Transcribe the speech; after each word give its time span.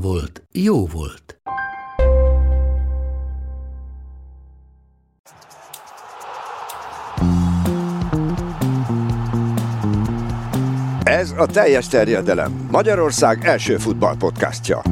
volt, 0.00 0.42
jó 0.52 0.86
volt. 0.86 1.40
Ez 11.02 11.30
a 11.30 11.46
teljes 11.46 11.88
terjedelem. 11.88 12.68
Magyarország 12.70 13.44
első 13.44 13.76
futballpodcastja. 13.76 14.82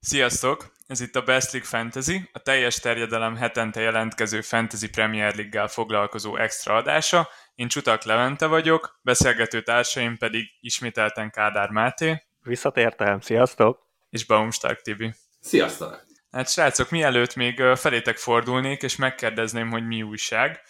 Sziasztok! 0.00 0.72
Ez 0.86 1.00
itt 1.00 1.16
a 1.16 1.22
Best 1.22 1.52
League 1.52 1.68
Fantasy, 1.68 2.28
a 2.32 2.38
teljes 2.38 2.74
terjedelem 2.74 3.36
hetente 3.36 3.80
jelentkező 3.80 4.40
Fantasy 4.40 4.88
Premier 4.88 5.34
League-gel 5.34 5.68
foglalkozó 5.68 6.36
extra 6.36 6.74
adása. 6.76 7.28
Én 7.54 7.68
Csutak 7.68 8.04
Levente 8.04 8.46
vagyok, 8.46 9.00
beszélgető 9.02 9.62
társaim 9.62 10.16
pedig 10.16 10.44
ismételten 10.60 11.30
Kádár 11.30 11.70
Máté. 11.70 12.22
Visszatértem, 12.42 13.20
sziasztok! 13.20 13.89
És 14.10 14.26
Baumstark 14.26 14.80
Tibi. 14.80 15.14
Sziasztok! 15.40 16.06
Hát 16.30 16.50
srácok, 16.50 16.90
mielőtt 16.90 17.34
még 17.34 17.62
felétek 17.74 18.16
fordulnék, 18.16 18.82
és 18.82 18.96
megkérdezném, 18.96 19.70
hogy 19.70 19.86
mi 19.86 20.02
újság, 20.02 20.60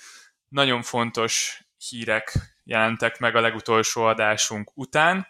nagyon 0.48 0.82
fontos 0.82 1.62
hírek 1.88 2.32
jelentek 2.64 3.18
meg 3.18 3.36
a 3.36 3.40
legutolsó 3.40 4.02
adásunk 4.02 4.70
után, 4.74 5.26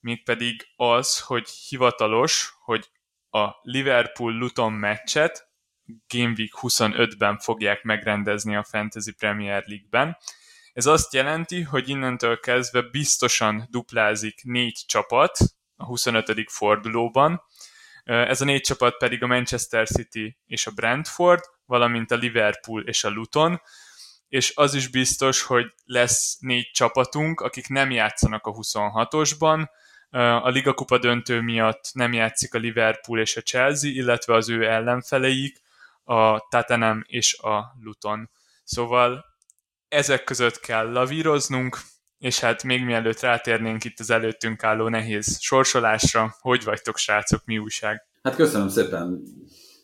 mégpedig 0.00 0.68
az, 0.76 1.20
hogy 1.20 1.48
hivatalos, 1.48 2.54
hogy 2.64 2.90
a 3.30 3.48
Liverpool-Luton 3.62 4.72
meccset 4.72 5.48
Game 6.08 6.34
Week 6.36 6.52
25-ben 6.60 7.38
fogják 7.38 7.82
megrendezni 7.82 8.56
a 8.56 8.64
Fantasy 8.64 9.12
Premier 9.12 9.64
League-ben. 9.66 10.16
Ez 10.72 10.86
azt 10.86 11.12
jelenti, 11.12 11.62
hogy 11.62 11.88
innentől 11.88 12.40
kezdve 12.40 12.82
biztosan 12.82 13.66
duplázik 13.70 14.40
négy 14.44 14.84
csapat 14.86 15.38
a 15.78 15.84
25. 15.84 16.50
fordulóban. 16.50 17.42
Ez 18.04 18.40
a 18.40 18.44
négy 18.44 18.60
csapat 18.60 18.96
pedig 18.96 19.22
a 19.22 19.26
Manchester 19.26 19.88
City 19.88 20.38
és 20.46 20.66
a 20.66 20.70
Brentford, 20.70 21.40
valamint 21.66 22.10
a 22.10 22.16
Liverpool 22.16 22.82
és 22.82 23.04
a 23.04 23.08
Luton, 23.08 23.60
és 24.28 24.52
az 24.56 24.74
is 24.74 24.88
biztos, 24.88 25.42
hogy 25.42 25.74
lesz 25.84 26.36
négy 26.40 26.70
csapatunk, 26.70 27.40
akik 27.40 27.68
nem 27.68 27.90
játszanak 27.90 28.46
a 28.46 28.52
26-osban, 28.52 29.68
a 30.42 30.48
Liga 30.48 30.74
Kupa 30.74 30.98
döntő 30.98 31.40
miatt 31.40 31.90
nem 31.92 32.12
játszik 32.12 32.54
a 32.54 32.58
Liverpool 32.58 33.20
és 33.20 33.36
a 33.36 33.40
Chelsea, 33.40 33.90
illetve 33.90 34.34
az 34.34 34.48
ő 34.48 34.66
ellenfeleik, 34.66 35.60
a 36.04 36.48
Tottenham 36.48 37.04
és 37.06 37.38
a 37.38 37.76
Luton. 37.82 38.30
Szóval 38.64 39.24
ezek 39.88 40.24
között 40.24 40.60
kell 40.60 40.92
lavíroznunk, 40.92 41.80
és 42.18 42.40
hát 42.40 42.62
még 42.62 42.84
mielőtt 42.84 43.20
rátérnénk 43.20 43.84
itt 43.84 43.98
az 43.98 44.10
előttünk 44.10 44.62
álló 44.62 44.88
nehéz 44.88 45.40
sorsolásra, 45.40 46.34
hogy 46.40 46.64
vagytok 46.64 46.96
srácok, 46.96 47.44
mi 47.44 47.58
újság? 47.58 48.02
Hát 48.22 48.34
köszönöm 48.34 48.68
szépen. 48.68 49.22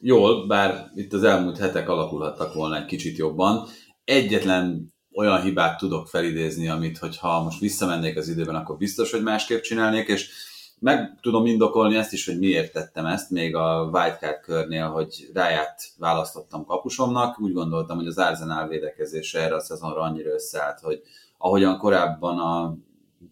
Jól, 0.00 0.46
bár 0.46 0.90
itt 0.94 1.12
az 1.12 1.24
elmúlt 1.24 1.58
hetek 1.58 1.88
alakulhattak 1.88 2.54
volna 2.54 2.76
egy 2.76 2.84
kicsit 2.84 3.16
jobban. 3.16 3.68
Egyetlen 4.04 4.94
olyan 5.12 5.42
hibát 5.42 5.78
tudok 5.78 6.08
felidézni, 6.08 6.68
amit, 6.68 6.98
hogyha 6.98 7.42
most 7.42 7.60
visszamennék 7.60 8.16
az 8.16 8.28
időben, 8.28 8.54
akkor 8.54 8.76
biztos, 8.76 9.10
hogy 9.10 9.22
másképp 9.22 9.60
csinálnék, 9.60 10.08
és 10.08 10.30
meg 10.78 11.18
tudom 11.20 11.46
indokolni 11.46 11.96
ezt 11.96 12.12
is, 12.12 12.26
hogy 12.26 12.38
miért 12.38 12.72
tettem 12.72 13.06
ezt, 13.06 13.30
még 13.30 13.54
a 13.54 13.90
wildcard 13.92 14.40
körnél, 14.40 14.88
hogy 14.88 15.30
ráját 15.34 15.82
választottam 15.98 16.64
kapusomnak. 16.64 17.40
Úgy 17.40 17.52
gondoltam, 17.52 17.96
hogy 17.96 18.06
az 18.06 18.18
Arsenal 18.18 18.68
védekezése 18.68 19.40
erre 19.40 19.54
a 19.54 19.60
szezonra 19.60 20.00
annyira 20.00 20.30
összeállt, 20.30 20.80
hogy 20.80 21.02
ahogyan 21.44 21.78
korábban 21.78 22.38
a 22.38 22.76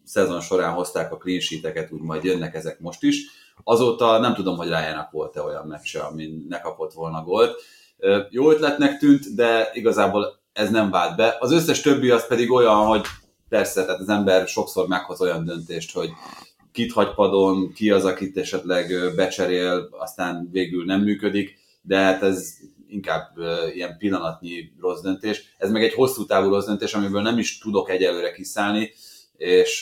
szezon 0.03 0.41
során 0.41 0.73
hozták 0.73 1.11
a 1.11 1.17
clean 1.17 1.39
sheet-eket, 1.39 1.91
úgy 1.91 2.01
majd 2.01 2.23
jönnek 2.23 2.55
ezek 2.55 2.79
most 2.79 3.03
is. 3.03 3.25
Azóta 3.63 4.19
nem 4.19 4.33
tudom, 4.33 4.57
hogy 4.57 4.67
rájának 4.67 5.11
volt-e 5.11 5.41
olyan 5.41 5.67
meccse, 5.67 5.99
amin 5.99 6.45
ne 6.49 6.59
kapott 6.59 6.93
volna 6.93 7.23
gólt. 7.23 7.61
Jó 8.29 8.51
ötletnek 8.51 8.97
tűnt, 8.97 9.35
de 9.35 9.69
igazából 9.73 10.39
ez 10.53 10.69
nem 10.69 10.91
vált 10.91 11.15
be. 11.15 11.37
Az 11.39 11.51
összes 11.51 11.81
többi 11.81 12.09
az 12.09 12.27
pedig 12.27 12.51
olyan, 12.51 12.85
hogy 12.85 13.05
persze, 13.49 13.85
tehát 13.85 13.99
az 13.99 14.09
ember 14.09 14.47
sokszor 14.47 14.87
meghoz 14.87 15.21
olyan 15.21 15.45
döntést, 15.45 15.93
hogy 15.93 16.09
kit 16.71 16.93
hagy 16.93 17.13
padon, 17.13 17.73
ki 17.73 17.91
az, 17.91 18.05
akit 18.05 18.37
esetleg 18.37 18.93
becserél, 19.15 19.89
aztán 19.91 20.49
végül 20.51 20.85
nem 20.85 21.01
működik, 21.01 21.59
de 21.81 21.97
hát 21.97 22.23
ez 22.23 22.53
inkább 22.93 23.37
ilyen 23.73 23.97
pillanatnyi 23.97 24.73
rossz 24.79 25.01
döntés. 25.01 25.55
Ez 25.57 25.71
meg 25.71 25.83
egy 25.83 25.93
hosszú 25.93 26.25
távú 26.25 26.49
rossz 26.49 26.65
döntés, 26.65 26.93
amiből 26.93 27.21
nem 27.21 27.37
is 27.37 27.57
tudok 27.57 27.89
egyelőre 27.89 28.31
kiszállni, 28.31 28.91
és 29.37 29.81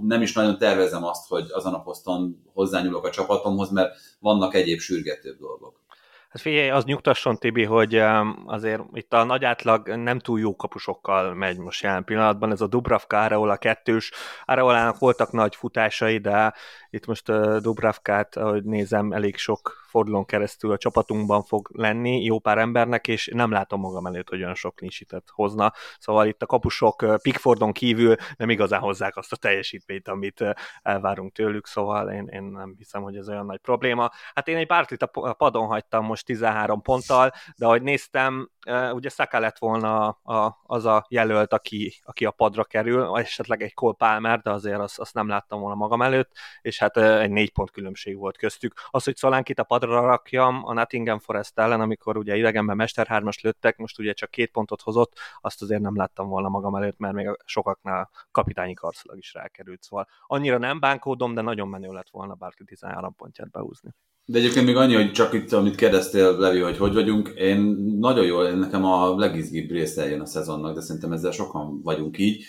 nem 0.00 0.22
is 0.22 0.32
nagyon 0.32 0.58
tervezem 0.58 1.04
azt, 1.04 1.28
hogy 1.28 1.46
azon 1.50 1.74
a 1.74 1.82
poszton 1.82 2.42
hozzányúlok 2.52 3.06
a 3.06 3.10
csapatomhoz, 3.10 3.70
mert 3.70 3.96
vannak 4.20 4.54
egyéb 4.54 4.78
sürgetőbb 4.78 5.38
dolgok. 5.38 5.82
Hát 6.28 6.42
figyelj, 6.42 6.70
az 6.70 6.84
nyugtasson 6.84 7.38
Tibi, 7.38 7.64
hogy 7.64 8.02
azért 8.46 8.82
itt 8.92 9.12
a 9.12 9.24
nagy 9.24 9.44
átlag 9.44 9.88
nem 9.88 10.18
túl 10.18 10.40
jó 10.40 10.56
kapusokkal 10.56 11.34
megy 11.34 11.58
most 11.58 11.82
jelen 11.82 12.04
pillanatban. 12.04 12.50
Ez 12.50 12.60
a 12.60 12.66
Dubravka 12.66 13.22
Areola 13.22 13.56
kettős. 13.56 14.12
Areolának 14.44 14.98
voltak 14.98 15.32
nagy 15.32 15.56
futásai, 15.56 16.18
de 16.18 16.54
itt 16.90 17.06
most 17.06 17.26
Dubravkát, 17.60 18.36
ahogy 18.36 18.64
nézem, 18.64 19.12
elég 19.12 19.36
sok 19.36 19.83
fordulón 19.94 20.24
keresztül 20.24 20.72
a 20.72 20.76
csapatunkban 20.76 21.42
fog 21.42 21.68
lenni, 21.72 22.24
jó 22.24 22.38
pár 22.38 22.58
embernek, 22.58 23.08
és 23.08 23.30
nem 23.32 23.50
látom 23.50 23.80
magam 23.80 24.06
előtt, 24.06 24.28
hogy 24.28 24.42
olyan 24.42 24.54
sok 24.54 24.80
linsitet 24.80 25.24
hozna. 25.32 25.72
Szóval 25.98 26.26
itt 26.26 26.42
a 26.42 26.46
kapusok 26.46 27.04
Pickfordon 27.22 27.72
kívül 27.72 28.14
nem 28.36 28.50
igazán 28.50 28.80
hozzák 28.80 29.16
azt 29.16 29.32
a 29.32 29.36
teljesítményt, 29.36 30.08
amit 30.08 30.44
elvárunk 30.82 31.32
tőlük, 31.32 31.66
szóval 31.66 32.10
én, 32.10 32.26
én 32.26 32.42
nem 32.42 32.74
hiszem, 32.78 33.02
hogy 33.02 33.16
ez 33.16 33.28
olyan 33.28 33.46
nagy 33.46 33.60
probléma. 33.60 34.10
Hát 34.34 34.48
én 34.48 34.56
egy 34.56 34.66
Bartlit 34.66 35.02
a 35.02 35.32
padon 35.32 35.66
hagytam 35.66 36.04
most 36.04 36.24
13 36.24 36.82
ponttal, 36.82 37.32
de 37.56 37.66
ahogy 37.66 37.82
néztem, 37.82 38.50
ugye 38.92 39.08
Saka 39.08 39.38
lett 39.38 39.58
volna 39.58 40.18
az 40.62 40.84
a 40.84 41.06
jelölt, 41.08 41.52
aki, 41.52 41.94
aki 42.02 42.24
a 42.24 42.30
padra 42.30 42.64
kerül, 42.64 43.18
esetleg 43.18 43.62
egy 43.62 43.74
Cole 43.74 43.94
Palmer, 43.98 44.40
de 44.40 44.50
azért 44.50 44.78
azt, 44.78 44.98
azt 44.98 45.14
nem 45.14 45.28
láttam 45.28 45.60
volna 45.60 45.74
magam 45.74 46.02
előtt, 46.02 46.30
és 46.62 46.78
hát 46.78 46.96
egy 46.96 47.30
négy 47.30 47.52
pont 47.52 47.70
különbség 47.70 48.16
volt 48.16 48.36
köztük. 48.36 48.74
Az, 48.90 49.04
hogy 49.04 49.16
Szolánkit 49.16 49.58
a 49.58 49.64
padra 49.64 49.83
rakjam 49.84 50.60
a 50.64 50.72
Nottingham 50.72 51.18
Forest 51.18 51.58
ellen, 51.58 51.80
amikor 51.80 52.16
ugye 52.16 52.36
idegenben 52.36 52.76
Mester 52.76 53.06
3 53.06 53.28
lőttek, 53.42 53.76
most 53.76 53.98
ugye 53.98 54.12
csak 54.12 54.30
két 54.30 54.50
pontot 54.50 54.82
hozott, 54.82 55.12
azt 55.40 55.62
azért 55.62 55.80
nem 55.80 55.96
láttam 55.96 56.28
volna 56.28 56.48
magam 56.48 56.74
előtt, 56.74 56.98
mert 56.98 57.14
még 57.14 57.38
sokaknál 57.44 58.10
kapitányi 58.30 58.74
karszalag 58.74 59.18
is 59.18 59.34
rákerült. 59.34 59.82
Szóval 59.82 60.08
annyira 60.26 60.58
nem 60.58 60.80
bánkódom, 60.80 61.34
de 61.34 61.40
nagyon 61.40 61.68
menő 61.68 61.92
lett 61.92 62.10
volna 62.10 62.34
bárki 62.34 62.64
13 62.64 63.14
pontját 63.14 63.50
behúzni. 63.50 63.90
De 64.26 64.38
egyébként 64.38 64.66
még 64.66 64.76
annyi, 64.76 64.94
hogy 64.94 65.12
csak 65.12 65.32
itt, 65.32 65.52
amit 65.52 65.74
kérdeztél, 65.74 66.38
Levi, 66.38 66.60
hogy 66.60 66.76
hogy 66.76 66.94
vagyunk, 66.94 67.28
én 67.28 67.58
nagyon 67.98 68.24
jól, 68.24 68.50
nekem 68.50 68.84
a 68.84 69.16
legizgibb 69.16 69.70
része 69.70 70.08
jön 70.08 70.20
a 70.20 70.26
szezonnak, 70.26 70.74
de 70.74 70.80
szerintem 70.80 71.12
ezzel 71.12 71.30
sokan 71.30 71.82
vagyunk 71.82 72.18
így. 72.18 72.44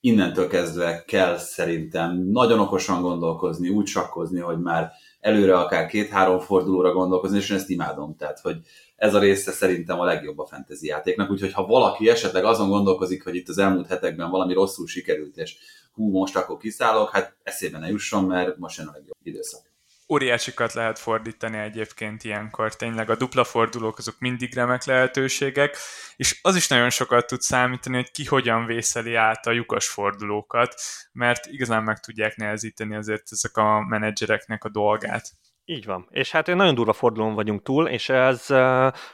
Innentől 0.00 0.48
kezdve 0.48 1.04
kell 1.04 1.36
szerintem 1.36 2.16
nagyon 2.16 2.58
okosan 2.58 3.02
gondolkozni, 3.02 3.68
úgy 3.68 3.86
sakkozni, 3.86 4.40
hogy 4.40 4.58
már 4.58 4.92
előre 5.26 5.58
akár 5.58 5.86
két-három 5.86 6.38
fordulóra 6.38 6.92
gondolkozni, 6.92 7.36
és 7.36 7.50
én 7.50 7.56
ezt 7.56 7.70
imádom. 7.70 8.16
Tehát, 8.16 8.40
hogy 8.40 8.56
ez 8.96 9.14
a 9.14 9.18
része 9.18 9.50
szerintem 9.50 10.00
a 10.00 10.04
legjobb 10.04 10.38
a 10.38 10.46
fantasy 10.46 10.86
játéknak, 10.86 11.30
úgyhogy 11.30 11.52
ha 11.52 11.66
valaki 11.66 12.08
esetleg 12.08 12.44
azon 12.44 12.68
gondolkozik, 12.68 13.24
hogy 13.24 13.34
itt 13.34 13.48
az 13.48 13.58
elmúlt 13.58 13.86
hetekben 13.86 14.30
valami 14.30 14.52
rosszul 14.52 14.86
sikerült, 14.86 15.36
és 15.36 15.56
hú, 15.92 16.10
most 16.10 16.36
akkor 16.36 16.56
kiszállok, 16.56 17.10
hát 17.10 17.36
eszébe 17.42 17.78
ne 17.78 17.88
jusson, 17.88 18.24
mert 18.24 18.58
most 18.58 18.78
jön 18.78 18.86
a 18.86 18.92
legjobb 18.92 19.16
időszak 19.22 19.65
óriásikat 20.08 20.72
lehet 20.72 20.98
fordítani 20.98 21.58
egyébként 21.58 22.24
ilyenkor. 22.24 22.76
Tényleg 22.76 23.10
a 23.10 23.16
dupla 23.16 23.44
fordulók 23.44 23.98
azok 23.98 24.18
mindig 24.18 24.54
remek 24.54 24.84
lehetőségek, 24.84 25.76
és 26.16 26.38
az 26.42 26.56
is 26.56 26.68
nagyon 26.68 26.90
sokat 26.90 27.26
tud 27.26 27.40
számítani, 27.40 27.96
hogy 27.96 28.10
ki 28.10 28.24
hogyan 28.24 28.66
vészeli 28.66 29.14
át 29.14 29.46
a 29.46 29.50
lyukas 29.50 29.88
fordulókat, 29.88 30.74
mert 31.12 31.46
igazán 31.46 31.82
meg 31.82 32.00
tudják 32.00 32.36
nehezíteni 32.36 32.94
azért 32.94 33.32
ezek 33.32 33.56
a 33.56 33.80
menedzsereknek 33.80 34.64
a 34.64 34.68
dolgát. 34.68 35.30
Így 35.68 35.84
van. 35.84 36.06
És 36.10 36.30
hát 36.30 36.46
nagyon 36.46 36.74
durva 36.74 36.92
fordulón 36.92 37.34
vagyunk 37.34 37.62
túl, 37.62 37.88
és 37.88 38.08
ez 38.08 38.46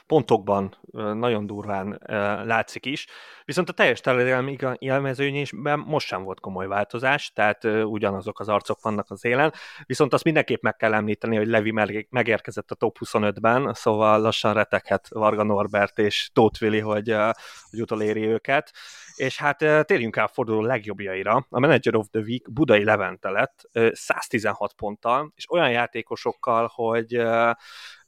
pontokban 0.07 0.77
nagyon 0.91 1.45
durván 1.45 2.01
látszik 2.45 2.85
is. 2.85 3.07
Viszont 3.45 3.69
a 3.69 3.73
teljes 3.73 3.99
terjedelmi 3.99 4.57
élmezőnyésben 4.77 5.79
most 5.79 6.07
sem 6.07 6.23
volt 6.23 6.39
komoly 6.39 6.67
változás, 6.67 7.31
tehát 7.31 7.63
ugyanazok 7.63 8.39
az 8.39 8.49
arcok 8.49 8.81
vannak 8.81 9.09
az 9.09 9.25
élen. 9.25 9.53
Viszont 9.85 10.13
azt 10.13 10.23
mindenképp 10.23 10.61
meg 10.61 10.75
kell 10.75 10.93
említeni, 10.93 11.35
hogy 11.35 11.47
Levi 11.47 11.71
megérkezett 12.09 12.71
a 12.71 12.75
top 12.75 12.97
25-ben, 13.05 13.73
szóval 13.73 14.21
lassan 14.21 14.53
retekhet 14.53 15.07
Varga 15.09 15.43
Norbert 15.43 15.99
és 15.99 16.29
Tóth 16.33 16.61
Willi, 16.61 16.79
hogy, 16.79 17.15
hogy 17.69 17.81
utoléri 17.81 18.25
őket. 18.25 18.71
És 19.15 19.37
hát 19.37 19.57
térjünk 19.85 20.15
el 20.15 20.23
a 20.23 20.27
forduló 20.27 20.61
legjobbjaira. 20.61 21.45
A 21.49 21.59
Manager 21.59 21.95
of 21.95 22.07
the 22.11 22.19
Week 22.19 22.51
Budai 22.51 22.83
Levente 22.83 23.29
lett 23.29 23.69
116 23.91 24.73
ponttal, 24.73 25.31
és 25.35 25.51
olyan 25.51 25.71
játékosokkal, 25.71 26.71
hogy 26.73 27.21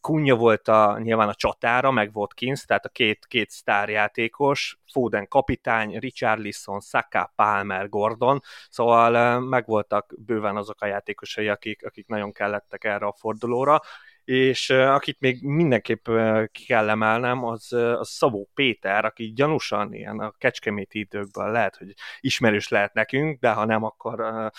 Kunya 0.05 0.35
volt 0.35 0.67
a, 0.67 0.99
nyilván 0.99 1.29
a 1.29 1.33
csatára, 1.33 1.91
meg 1.91 2.13
volt 2.13 2.33
Kins, 2.33 2.65
tehát 2.65 2.85
a 2.85 2.89
két, 2.89 3.25
két 3.25 3.49
sztárjátékos, 3.49 4.79
Foden 4.91 5.27
kapitány, 5.27 5.97
Richarlison, 5.97 6.79
Saka, 6.79 7.31
Palmer, 7.35 7.89
Gordon, 7.89 8.41
szóval 8.69 9.39
megvoltak 9.39 10.13
bőven 10.17 10.55
azok 10.55 10.81
a 10.81 10.85
játékosai, 10.85 11.47
akik, 11.47 11.85
akik 11.85 12.07
nagyon 12.07 12.31
kellettek 12.31 12.83
erre 12.83 13.05
a 13.05 13.15
fordulóra, 13.17 13.81
és 14.25 14.69
akit 14.69 15.19
még 15.19 15.43
mindenképp 15.43 16.05
ki 16.51 16.65
kell 16.65 16.89
emelnem, 16.89 17.43
az, 17.43 17.73
az 17.73 18.09
Szabó 18.09 18.49
Péter, 18.53 19.05
aki 19.05 19.33
gyanúsan 19.33 19.93
ilyen 19.93 20.19
a 20.19 20.31
kecskeméti 20.37 20.99
időkben 20.99 21.51
lehet, 21.51 21.75
hogy 21.75 21.93
ismerős 22.19 22.67
lehet 22.67 22.93
nekünk, 22.93 23.39
de 23.39 23.51
ha 23.51 23.65
nem, 23.65 23.83
akkor 23.83 24.51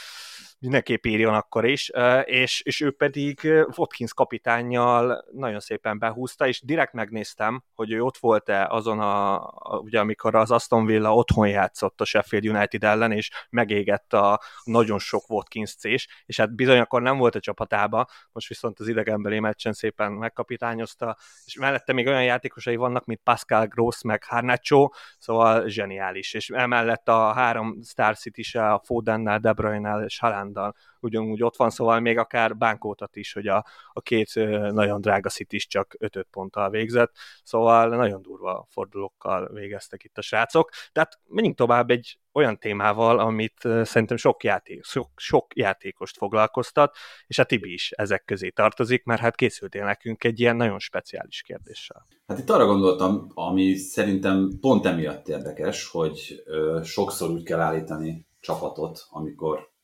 mindenképp 0.59 1.05
írjon 1.05 1.35
akkor 1.35 1.65
is, 1.65 1.91
és, 2.25 2.61
és 2.61 2.81
ő 2.81 2.91
pedig 2.91 3.41
Watkins 3.77 4.15
kapitányjal 4.15 5.25
nagyon 5.33 5.61
szépen 5.61 5.99
behúzta, 5.99 6.47
és 6.47 6.61
direkt 6.65 6.93
megnéztem, 6.93 7.63
hogy 7.75 7.93
ő 7.93 8.03
ott 8.03 8.17
volt-e 8.17 8.67
azon 8.67 9.01
a, 9.01 9.51
ugye 9.81 10.01
amikor 10.01 10.35
az 10.35 10.51
Aston 10.51 10.87
Villa 10.87 11.15
otthon 11.15 11.49
játszott 11.49 12.01
a 12.01 12.05
Sheffield 12.05 12.47
United 12.47 12.85
ellen, 12.85 13.13
és 13.13 13.31
megégett 13.51 14.13
a 14.13 14.41
nagyon 14.65 14.99
sok 14.99 15.31
Watkins 15.31 15.75
c 15.75 15.85
és 15.85 16.37
hát 16.37 16.55
bizony 16.55 16.79
akkor 16.79 17.03
nem 17.03 17.19
volt 17.19 17.35
a 17.35 17.41
csapatába, 17.41 18.07
most 18.33 18.49
viszont 18.49 18.81
az 18.81 18.89
idegenbeli 18.89 19.39
meccsen 19.57 19.73
szépen 19.73 20.13
megkapitányozta, 20.13 21.17
és 21.45 21.57
mellette 21.57 21.93
még 21.93 22.07
olyan 22.07 22.25
játékosai 22.25 22.77
vannak, 22.77 23.05
mint 23.05 23.21
Pascal 23.23 23.67
Gross, 23.67 24.03
meg 24.03 24.25
Harnacho, 24.25 24.89
szóval 25.19 25.69
zseniális, 25.69 26.35
és 26.35 26.49
emellett 26.49 27.09
a 27.09 27.33
három 27.33 27.83
Star 27.83 28.17
city 28.17 28.59
a 28.59 28.81
Fodennel, 28.85 29.39
De 29.39 29.53
Bruyne-nel 29.53 30.05
és 30.05 30.19
Haalanddal 30.19 30.75
ugyanúgy 31.01 31.43
ott 31.43 31.57
van, 31.57 31.71
szóval 31.71 32.01
még 32.01 32.19
akár 32.19 32.57
bánkótat 32.57 33.17
is, 33.17 33.33
hogy 33.33 33.47
a, 33.47 33.65
a 33.93 34.01
két 34.01 34.35
nagyon 34.73 35.01
drága 35.01 35.31
is 35.49 35.67
csak 35.67 35.95
5 35.99 36.27
ponttal 36.31 36.71
végzett, 36.71 37.13
szóval 37.43 37.89
nagyon 37.89 38.23
durva 38.23 38.67
fordulókkal 38.71 39.49
végeztek 39.53 40.05
itt 40.05 40.19
a 40.19 40.23
srácok. 40.23 40.71
Tehát 40.93 41.19
menjünk 41.29 41.57
tovább 41.57 41.91
egy 41.91 42.19
olyan 42.37 42.59
témával, 42.59 43.19
amit 43.19 43.69
szerintem 43.83 44.17
sok, 44.17 44.45
játék, 44.45 44.85
sok, 44.85 45.09
sok 45.17 45.47
játékost 45.55 46.17
foglalkoztat, 46.17 46.97
és 47.27 47.39
a 47.39 47.45
Tibi 47.45 47.73
is 47.73 47.91
ezek 47.91 48.25
közé 48.25 48.49
tartozik, 48.49 49.05
mert 49.05 49.21
hát 49.21 49.35
készültél 49.35 49.85
nekünk 49.85 50.25
egy 50.25 50.41
ilyen 50.41 50.57
nagyon 50.57 50.79
speciális 50.79 51.43
kérdéssel. 51.43 52.07
Hát 52.27 52.39
itt 52.39 52.51
arra 52.51 52.67
gondoltam, 52.67 53.31
ami 53.35 53.75
szerintem 53.75 54.51
pont 54.61 54.87
emiatt 54.87 55.29
érdekes, 55.29 55.89
hogy 55.89 56.43
ö, 56.45 56.81
sokszor 56.85 57.31
úgy 57.31 57.43
kell 57.43 57.61
állítani 57.61 58.27
csapatot, 58.41 59.07
amikor 59.11 59.75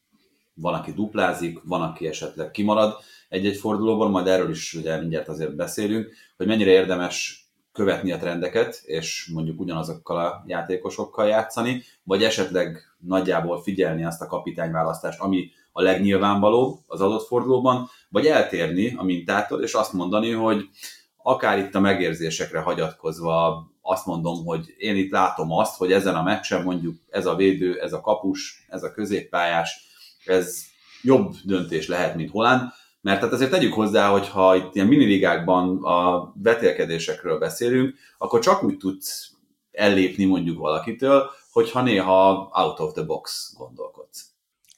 van, 0.55 0.75
aki 0.75 0.93
duplázik, 0.93 1.59
van, 1.65 1.83
aki 1.83 2.07
esetleg 2.07 2.51
kimarad 2.51 2.97
egy-egy 3.29 3.57
fordulóban, 3.57 4.11
majd 4.11 4.27
erről 4.27 4.51
is 4.51 4.75
ugye 4.75 5.01
mindjárt 5.01 5.29
azért 5.29 5.57
beszélünk, 5.57 6.13
hogy 6.37 6.47
mennyire 6.47 6.71
érdemes 6.71 7.42
követni 7.73 8.13
a 8.13 8.19
trendeket, 8.19 8.83
és 8.85 9.31
mondjuk 9.35 9.61
ugyanazokkal 9.61 10.27
a 10.27 10.45
játékosokkal 10.47 11.27
játszani, 11.27 11.83
vagy 12.03 12.25
esetleg 12.25 12.79
nagyjából 12.99 13.63
figyelni 13.63 14.05
azt 14.05 14.23
a 14.23 14.27
kapitányválasztást, 14.27 15.21
ami 15.21 15.51
a 15.73 15.83
legnyilvánvalóbb 15.83 16.79
az 16.87 17.01
adott 17.01 17.27
fordulóban, 17.27 17.89
vagy 18.09 18.27
eltérni 18.27 18.95
a 18.97 19.03
mintától, 19.03 19.63
és 19.63 19.73
azt 19.73 19.93
mondani, 19.93 20.31
hogy 20.31 20.69
akár 21.17 21.59
itt 21.59 21.75
a 21.75 21.81
megérzésekre 21.81 22.61
hagyatkozva 22.61 23.67
azt 23.81 24.07
mondom, 24.07 24.45
hogy 24.45 24.75
én 24.79 24.97
itt 24.97 25.11
látom 25.11 25.53
azt, 25.53 25.77
hogy 25.77 25.93
ezen 25.93 26.15
a 26.15 26.23
meccsen 26.23 26.63
mondjuk 26.63 26.97
ez 27.11 27.27
a 27.27 27.35
védő, 27.35 27.81
ez 27.81 27.93
a 27.93 28.01
kapus, 28.01 28.65
ez 28.69 28.83
a 28.83 28.93
középpályás, 28.93 29.87
ez 30.25 30.63
jobb 31.03 31.35
döntés 31.45 31.89
lehet, 31.89 32.15
mint 32.15 32.31
Holland, 32.31 32.63
mert 33.03 33.21
hát 33.21 33.33
azért 33.33 33.51
tegyük 33.51 33.73
hozzá, 33.73 34.09
hogy 34.09 34.29
ha 34.29 34.57
itt 34.57 34.75
ilyen 34.75 34.87
miniligákban 34.87 35.85
a 35.85 36.33
vetélkedésekről 36.43 37.39
beszélünk, 37.39 37.95
akkor 38.19 38.41
csak 38.41 38.63
úgy 38.63 38.77
tudsz 38.77 39.31
ellépni 39.73 40.25
mondjuk 40.25 40.59
valakitől, 40.59 41.31
hogyha 41.53 41.83
néha 41.83 42.51
out 42.53 42.79
of 42.79 42.93
the 42.93 43.03
box 43.03 43.55
gondolkodsz. 43.57 44.25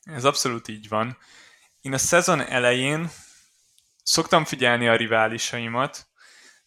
Ez 0.05 0.25
abszolút 0.25 0.69
így 0.69 0.89
van. 0.89 1.17
Én 1.81 1.93
a 1.93 1.99
szezon 1.99 2.41
elején 2.41 3.11
szoktam 4.03 4.45
figyelni 4.45 4.89
a 4.89 4.97
riválisaimat, 4.97 6.07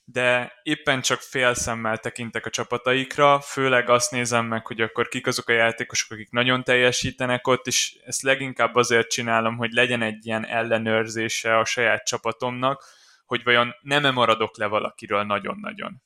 de 0.09 0.54
éppen 0.63 1.01
csak 1.01 1.19
fél 1.19 1.54
szemmel 1.54 1.98
tekintek 1.98 2.45
a 2.45 2.50
csapataikra, 2.50 3.39
főleg 3.39 3.89
azt 3.89 4.12
nézem 4.12 4.45
meg, 4.45 4.65
hogy 4.65 4.81
akkor 4.81 5.07
kik 5.07 5.27
azok 5.27 5.50
a 5.50 5.54
játékosok, 5.54 6.12
akik 6.12 6.31
nagyon 6.31 6.63
teljesítenek 6.63 7.48
ott, 7.48 7.68
és 7.68 7.98
ezt 8.06 8.21
leginkább 8.21 8.75
azért 8.75 9.09
csinálom, 9.09 9.57
hogy 9.57 9.71
legyen 9.71 10.01
egy 10.01 10.25
ilyen 10.25 10.45
ellenőrzése 10.45 11.57
a 11.57 11.65
saját 11.65 12.06
csapatomnak, 12.06 12.83
hogy 13.25 13.44
vajon 13.44 13.75
nem-e 13.81 14.12
maradok 14.12 14.57
le 14.57 14.65
valakiről 14.65 15.24
nagyon-nagyon. 15.24 16.01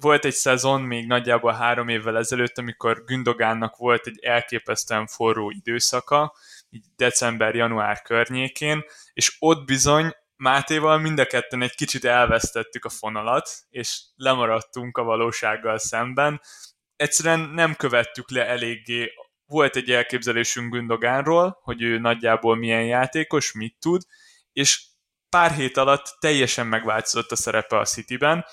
Volt 0.00 0.24
egy 0.24 0.32
szezon 0.32 0.82
még 0.82 1.06
nagyjából 1.06 1.52
három 1.52 1.88
évvel 1.88 2.18
ezelőtt, 2.18 2.58
amikor 2.58 3.04
Gündogánnak 3.04 3.76
volt 3.76 4.06
egy 4.06 4.18
elképesztően 4.24 5.06
forró 5.06 5.50
időszaka, 5.50 6.34
így 6.70 6.84
december-január 6.96 8.02
környékén, 8.02 8.84
és 9.12 9.36
ott 9.38 9.64
bizony 9.64 10.14
Mátéval 10.42 10.98
mind 10.98 11.18
a 11.18 11.26
ketten 11.26 11.62
egy 11.62 11.74
kicsit 11.74 12.04
elvesztettük 12.04 12.84
a 12.84 12.88
fonalat, 12.88 13.50
és 13.68 14.00
lemaradtunk 14.16 14.98
a 14.98 15.02
valósággal 15.02 15.78
szemben. 15.78 16.40
Egyszerűen 16.96 17.40
nem 17.40 17.74
követtük 17.74 18.30
le 18.30 18.46
eléggé. 18.46 19.12
Volt 19.46 19.76
egy 19.76 19.90
elképzelésünk 19.90 20.72
Gündogánról, 20.72 21.58
hogy 21.62 21.82
ő 21.82 21.98
nagyjából 21.98 22.56
milyen 22.56 22.84
játékos, 22.84 23.52
mit 23.52 23.76
tud, 23.78 24.02
és 24.52 24.82
pár 25.28 25.52
hét 25.52 25.76
alatt 25.76 26.16
teljesen 26.18 26.66
megváltozott 26.66 27.30
a 27.30 27.36
szerepe 27.36 27.78
a 27.78 27.84
Cityben. 27.84 28.44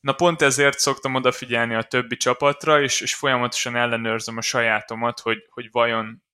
Na 0.00 0.12
pont 0.12 0.42
ezért 0.42 0.78
szoktam 0.78 1.14
odafigyelni 1.14 1.74
a 1.74 1.82
többi 1.82 2.16
csapatra, 2.16 2.82
és, 2.82 3.00
és 3.00 3.14
folyamatosan 3.14 3.76
ellenőrzöm 3.76 4.36
a 4.36 4.42
sajátomat, 4.42 5.20
hogy, 5.20 5.46
hogy 5.50 5.68
vajon 5.70 6.24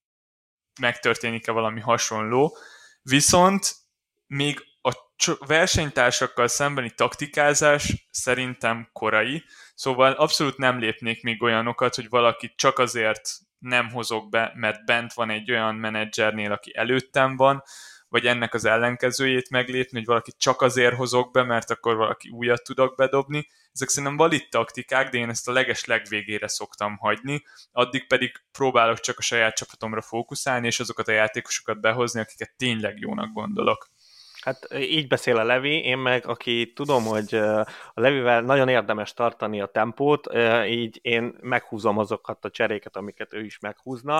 megtörténik-e 0.81 1.53
valami 1.53 1.81
hasonló. 1.81 2.57
Viszont 3.03 3.75
még 4.27 4.69
versenytársakkal 5.47 6.49
szembeni 6.49 6.91
taktikázás 6.91 8.07
szerintem 8.11 8.89
korai, 8.93 9.45
szóval 9.75 10.13
abszolút 10.13 10.57
nem 10.57 10.79
lépnék 10.79 11.23
még 11.23 11.43
olyanokat, 11.43 11.95
hogy 11.95 12.09
valaki 12.09 12.53
csak 12.57 12.79
azért 12.79 13.31
nem 13.59 13.91
hozok 13.91 14.29
be, 14.29 14.53
mert 14.55 14.85
bent 14.85 15.13
van 15.13 15.31
egy 15.31 15.51
olyan 15.51 15.75
menedzsernél, 15.75 16.53
aki 16.53 16.77
előttem 16.77 17.37
van, 17.37 17.63
vagy 18.09 18.27
ennek 18.27 18.55
az 18.55 18.65
ellenkezőjét 18.65 19.51
meglépni, 19.51 19.99
hogy 19.99 20.07
valaki 20.07 20.33
csak 20.37 20.61
azért 20.61 20.95
hozok 20.95 21.33
be, 21.33 21.43
mert 21.43 21.71
akkor 21.71 21.97
valaki 21.97 22.29
újat 22.29 22.63
tudok 22.63 22.97
bedobni. 22.97 23.49
Ezek 23.73 23.89
szerintem 23.89 24.17
valid 24.17 24.49
taktikák, 24.49 25.09
de 25.09 25.19
én 25.19 25.29
ezt 25.29 25.49
a 25.49 25.53
leges 25.53 25.85
legvégére 25.85 26.49
szoktam 26.49 26.97
hagyni, 26.97 27.43
addig 27.73 28.07
pedig 28.07 28.33
próbálok 28.53 29.01
csak 29.01 29.19
a 29.19 29.23
saját 29.23 29.57
csapatomra 29.57 30.01
fókuszálni, 30.01 30.67
és 30.67 30.81
azokat 30.81 31.09
a 31.09 31.13
játékosokat 31.13 31.81
behozni, 31.81 32.21
akiket 32.21 32.55
tényleg 32.57 32.99
jónak 32.99 33.33
gondolok. 33.33 33.91
Hát 34.41 34.69
így 34.79 35.07
beszél 35.07 35.37
a 35.37 35.45
Levi, 35.45 35.85
én 35.85 35.99
meg, 35.99 36.27
aki 36.27 36.73
tudom, 36.75 37.05
hogy 37.05 37.35
a 37.35 37.67
Levivel 37.95 38.41
nagyon 38.41 38.69
érdemes 38.69 39.13
tartani 39.13 39.61
a 39.61 39.67
tempót, 39.67 40.29
így 40.67 40.99
én 41.03 41.35
meghúzom 41.41 41.99
azokat 41.99 42.45
a 42.45 42.51
cseréket, 42.51 42.97
amiket 42.97 43.33
ő 43.33 43.45
is 43.45 43.59
meghúzna. 43.59 44.19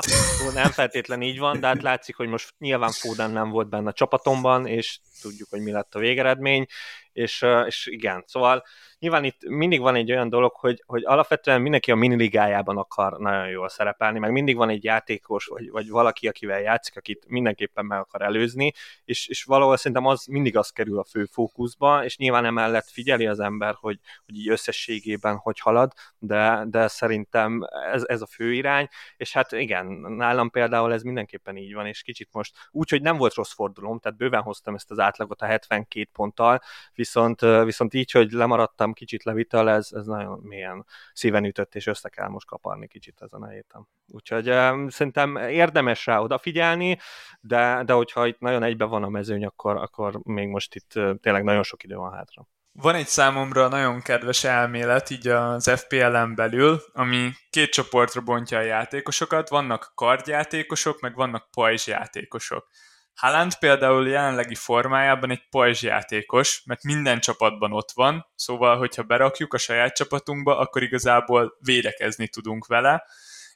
Nem 0.55 0.71
feltétlen 0.71 1.23
így 1.23 1.39
van, 1.39 1.61
de 1.61 1.67
hát 1.67 1.83
látszik, 1.83 2.17
hogy 2.17 2.29
most 2.29 2.55
nyilván 2.59 2.91
Foden 2.91 3.31
nem 3.31 3.51
volt 3.51 3.69
benne 3.69 3.89
a 3.89 3.93
csapatomban, 3.93 4.67
és 4.67 4.99
tudjuk, 5.23 5.49
hogy 5.51 5.63
mi 5.63 5.71
lett 5.71 5.95
a 5.95 5.99
végeredmény, 5.99 6.67
és, 7.13 7.47
és 7.67 7.87
igen, 7.87 8.25
szóval 8.27 8.65
nyilván 8.99 9.25
itt 9.25 9.49
mindig 9.49 9.81
van 9.81 9.95
egy 9.95 10.13
olyan 10.13 10.29
dolog, 10.29 10.53
hogy, 10.55 10.83
hogy 10.87 11.05
alapvetően 11.05 11.61
mindenki 11.61 11.91
a 11.91 11.95
miniligájában 11.95 12.79
akar 12.79 13.19
nagyon 13.19 13.49
jól 13.49 13.69
szerepelni, 13.69 14.19
meg 14.19 14.33
mindig 14.33 14.57
van 14.57 14.69
egy 14.69 14.85
játékos, 14.85 15.47
vagy, 15.47 15.71
vagy 15.71 15.89
valaki, 15.89 16.29
akivel 16.29 16.61
játszik, 16.61 16.97
akit 16.97 17.25
mindenképpen 17.29 17.87
meg 17.87 17.99
akar 17.99 18.23
előzni, 18.23 18.73
és, 19.05 19.29
és 19.29 19.45
valahol 19.45 19.77
szerintem 19.77 20.07
az 20.07 20.25
mindig 20.27 20.57
az 20.57 20.71
kerül 20.71 20.99
a 20.99 21.05
fő 21.05 21.25
fókuszba, 21.25 22.05
és 22.05 22.17
nyilván 22.17 22.45
emellett 22.45 22.91
figyeli 22.91 23.27
az 23.27 23.41
ember, 23.41 23.75
hogy, 23.81 23.99
hogy 24.25 24.37
így 24.37 24.49
összességében 24.49 25.37
hogy 25.37 25.61
halad, 25.61 25.93
de, 26.19 26.65
de 26.67 26.89
szerintem 26.89 27.61
ez, 27.93 28.05
ez 28.07 28.23
a 28.23 28.27
fő 28.27 28.53
irány, 28.53 28.89
és 29.17 29.33
hát 29.33 29.53
igen, 29.53 29.87
nálam 30.09 30.51
például 30.51 30.93
ez 30.93 31.03
mindenképpen 31.03 31.57
így 31.57 31.75
van, 31.75 31.87
és 31.87 32.03
kicsit 32.03 32.29
most 32.33 32.55
úgy, 32.71 32.91
hogy 32.91 33.03
nem 33.03 33.17
volt 33.17 33.35
rossz 33.35 33.53
fordulóm, 33.53 33.99
tehát 33.99 34.19
bőven 34.19 34.43
hoztam 34.43 34.75
ezt 34.75 34.91
az 34.91 34.99
átlagot 34.99 35.43
a 35.43 35.47
72 35.47 36.09
ponttal, 36.13 36.61
viszont, 37.01 37.41
viszont 37.41 37.95
így, 37.95 38.11
hogy 38.11 38.31
lemaradtam 38.31 38.93
kicsit 38.93 39.25
levitel, 39.25 39.71
ez, 39.71 39.89
ez 39.93 40.07
nagyon 40.07 40.39
mélyen 40.43 40.87
szíven 41.13 41.45
ütött, 41.45 41.75
és 41.75 41.87
össze 41.87 42.09
kell 42.09 42.29
most 42.29 42.47
kaparni 42.47 42.89
kicsit 42.89 43.21
ezen 43.21 43.43
a 43.43 43.49
héten. 43.49 43.89
Úgyhogy 44.07 44.45
szerintem 44.91 45.37
érdemes 45.37 46.07
rá 46.07 46.19
odafigyelni, 46.19 46.99
de, 47.41 47.83
de 47.85 47.93
hogyha 47.93 48.27
itt 48.27 48.39
nagyon 48.39 48.63
egybe 48.63 48.85
van 48.85 49.03
a 49.03 49.09
mezőny, 49.09 49.45
akkor, 49.45 49.77
akkor 49.77 50.21
még 50.23 50.49
most 50.49 50.75
itt 50.75 50.93
tényleg 51.21 51.45
nagyon 51.45 51.63
sok 51.63 51.83
idő 51.83 51.95
van 51.97 52.13
hátra. 52.13 52.49
Van 52.73 52.95
egy 52.95 53.07
számomra 53.07 53.69
nagyon 53.69 54.01
kedves 54.01 54.45
elmélet 54.45 55.11
így 55.11 55.29
az 55.29 55.71
FPL-en 55.71 56.35
belül, 56.35 56.81
ami 56.93 57.31
két 57.51 57.71
csoportra 57.71 58.21
bontja 58.21 58.59
a 58.59 58.63
játékosokat, 58.63 59.49
vannak 59.49 59.93
kardjátékosok, 59.95 61.01
meg 61.01 61.15
vannak 61.15 61.51
pajzsjátékosok. 61.51 62.69
Haaland 63.15 63.59
például 63.59 64.09
jelenlegi 64.09 64.55
formájában 64.55 65.31
egy 65.31 65.49
pajzsjátékos, 65.51 66.63
mert 66.65 66.83
minden 66.83 67.21
csapatban 67.21 67.73
ott 67.73 67.91
van, 67.91 68.27
szóval, 68.35 68.79
hogyha 68.79 69.03
berakjuk 69.03 69.55
a 69.55 69.59
saját 69.59 69.95
csapatunkba, 69.95 70.59
akkor 70.59 70.83
igazából 70.83 71.57
védekezni 71.59 72.29
tudunk 72.29 72.67
vele, 72.67 73.07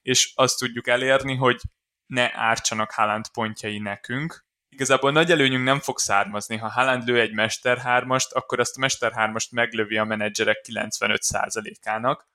és 0.02 0.32
azt 0.34 0.58
tudjuk 0.58 0.88
elérni, 0.88 1.36
hogy 1.36 1.60
ne 2.06 2.30
ártsanak 2.32 2.90
Haaland 2.90 3.28
pontjai 3.28 3.78
nekünk, 3.78 4.44
igazából 4.74 5.12
nagy 5.12 5.30
előnyünk 5.30 5.64
nem 5.64 5.80
fog 5.80 5.98
származni. 5.98 6.56
Ha 6.56 6.68
Haaland 6.68 7.06
lő 7.06 7.20
egy 7.20 7.32
Mester 7.32 7.80
3-ast, 7.84 8.28
akkor 8.30 8.60
azt 8.60 8.76
a 8.76 8.80
Mester 8.80 9.12
3-ast 9.16 9.50
meglövi 9.50 9.96
a 9.96 10.04
menedzserek 10.04 10.64
95%-ának. 10.68 12.28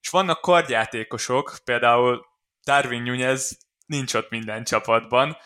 És 0.00 0.08
vannak 0.08 0.40
kardjátékosok, 0.40 1.56
például 1.64 2.26
Darwin 2.64 3.02
Nunez 3.02 3.58
nincs 3.86 4.14
ott 4.14 4.30
minden 4.30 4.64
csapatban, 4.64 5.36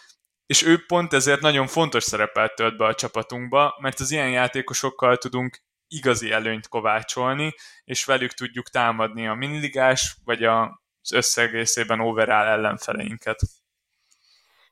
és 0.53 0.63
ő 0.63 0.85
pont 0.87 1.13
ezért 1.13 1.41
nagyon 1.41 1.67
fontos 1.67 2.05
szerepet 2.05 2.55
tölt 2.55 2.77
be 2.77 2.85
a 2.85 2.95
csapatunkba, 2.95 3.77
mert 3.81 4.01
az 4.01 4.11
ilyen 4.11 4.31
játékosokkal 4.31 5.17
tudunk 5.17 5.63
igazi 5.89 6.31
előnyt 6.31 6.69
kovácsolni, 6.69 7.55
és 7.85 8.05
velük 8.05 8.33
tudjuk 8.33 8.69
támadni 8.69 9.29
a 9.29 9.35
miniligás, 9.35 10.17
vagy 10.25 10.45
az 10.45 11.13
összegészében 11.13 12.01
overall 12.01 12.47
ellenfeleinket. 12.47 13.39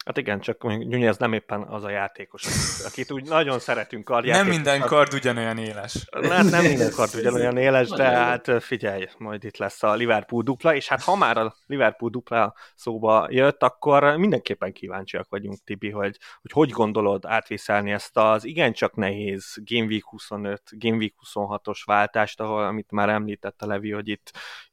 Hát 0.05 0.17
igen, 0.17 0.41
csak 0.41 0.63
Nunez 0.63 1.17
nem 1.17 1.33
éppen 1.33 1.63
az 1.63 1.85
a 1.85 1.91
játékos, 1.91 2.47
akit 2.87 3.11
úgy 3.11 3.25
nagyon 3.25 3.59
szeretünk 3.59 4.05
kardjátékos. 4.05 4.49
Nem 4.49 4.57
minden 4.57 4.89
kard 4.89 5.15
ugyanolyan 5.15 5.59
éles. 5.59 6.07
Hát 6.25 6.51
nem 6.51 6.65
minden 6.65 6.91
kard 6.91 7.15
ugyanolyan 7.15 7.57
éles, 7.57 7.89
de 7.89 8.05
hát 8.05 8.63
figyelj, 8.63 9.07
majd 9.19 9.45
itt 9.45 9.57
lesz 9.57 9.83
a 9.83 9.95
Liverpool 9.95 10.43
dupla, 10.43 10.75
és 10.75 10.89
hát 10.89 11.03
ha 11.03 11.17
már 11.17 11.39
a 11.39 11.55
Liverpool 11.67 12.11
dupla 12.11 12.55
szóba 12.75 13.27
jött, 13.31 13.63
akkor 13.63 14.17
mindenképpen 14.17 14.73
kíváncsiak 14.73 15.29
vagyunk, 15.29 15.59
Tibi, 15.65 15.91
hogy 15.91 16.17
hogy, 16.41 16.53
hogy 16.53 16.71
gondolod 16.71 17.25
átviszelni 17.27 17.91
ezt 17.91 18.17
az 18.17 18.45
igencsak 18.45 18.95
nehéz 18.95 19.55
Game 19.65 19.87
Week 19.87 20.05
25, 20.05 20.63
Game 20.71 20.97
Week 20.97 21.15
26-os 21.35 21.81
váltást, 21.85 22.41
ahol, 22.41 22.65
amit 22.65 22.91
már 22.91 23.09
említett 23.09 23.63
a 23.63 23.67
Levi, 23.67 23.91
hogy 23.91 24.09
itt 24.09 24.33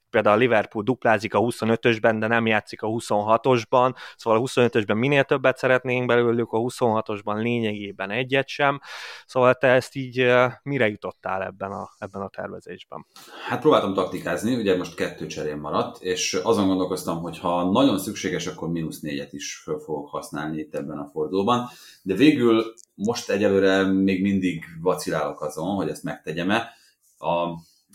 például 0.09 0.35
a 0.35 0.39
Liverpool 0.39 0.83
duplázik 0.83 1.33
a 1.33 1.39
25-ösben, 1.39 2.15
de 2.19 2.27
nem 2.27 2.45
játszik 2.45 2.81
a 2.81 2.87
26-osban, 2.87 3.95
szóval 4.15 4.39
a 4.39 4.41
25-ösben 4.41 4.95
minél 4.95 5.23
többet 5.23 5.57
szeretnénk 5.57 6.05
belőlük, 6.05 6.51
a 6.51 6.57
26-osban 6.57 7.41
lényegében 7.41 8.09
egyet 8.09 8.47
sem, 8.47 8.79
szóval 9.25 9.53
te 9.53 9.67
ezt 9.67 9.95
így 9.95 10.33
mire 10.63 10.87
jutottál 10.87 11.43
ebben 11.43 11.71
a, 11.71 11.89
ebben 11.97 12.21
a 12.21 12.29
tervezésben? 12.29 13.05
Hát 13.47 13.59
próbáltam 13.59 13.93
taktikázni, 13.93 14.55
ugye 14.55 14.77
most 14.77 14.95
kettő 14.95 15.25
cserén 15.25 15.57
maradt, 15.57 16.01
és 16.01 16.33
azon 16.33 16.67
gondolkoztam, 16.67 17.21
hogy 17.21 17.39
ha 17.39 17.71
nagyon 17.71 17.99
szükséges, 17.99 18.47
akkor 18.47 18.69
mínusz 18.69 18.99
négyet 18.99 19.33
is 19.33 19.55
föl 19.63 19.79
fogok 19.79 20.09
használni 20.09 20.57
itt 20.57 20.75
ebben 20.75 20.97
a 20.97 21.09
fordulóban, 21.11 21.67
de 22.01 22.13
végül 22.13 22.73
most 22.93 23.29
egyelőre 23.29 23.83
még 23.83 24.21
mindig 24.21 24.65
vacilálok 24.81 25.41
azon, 25.41 25.75
hogy 25.75 25.89
ezt 25.89 26.03
megtegyem-e. 26.03 26.69
A 27.17 27.49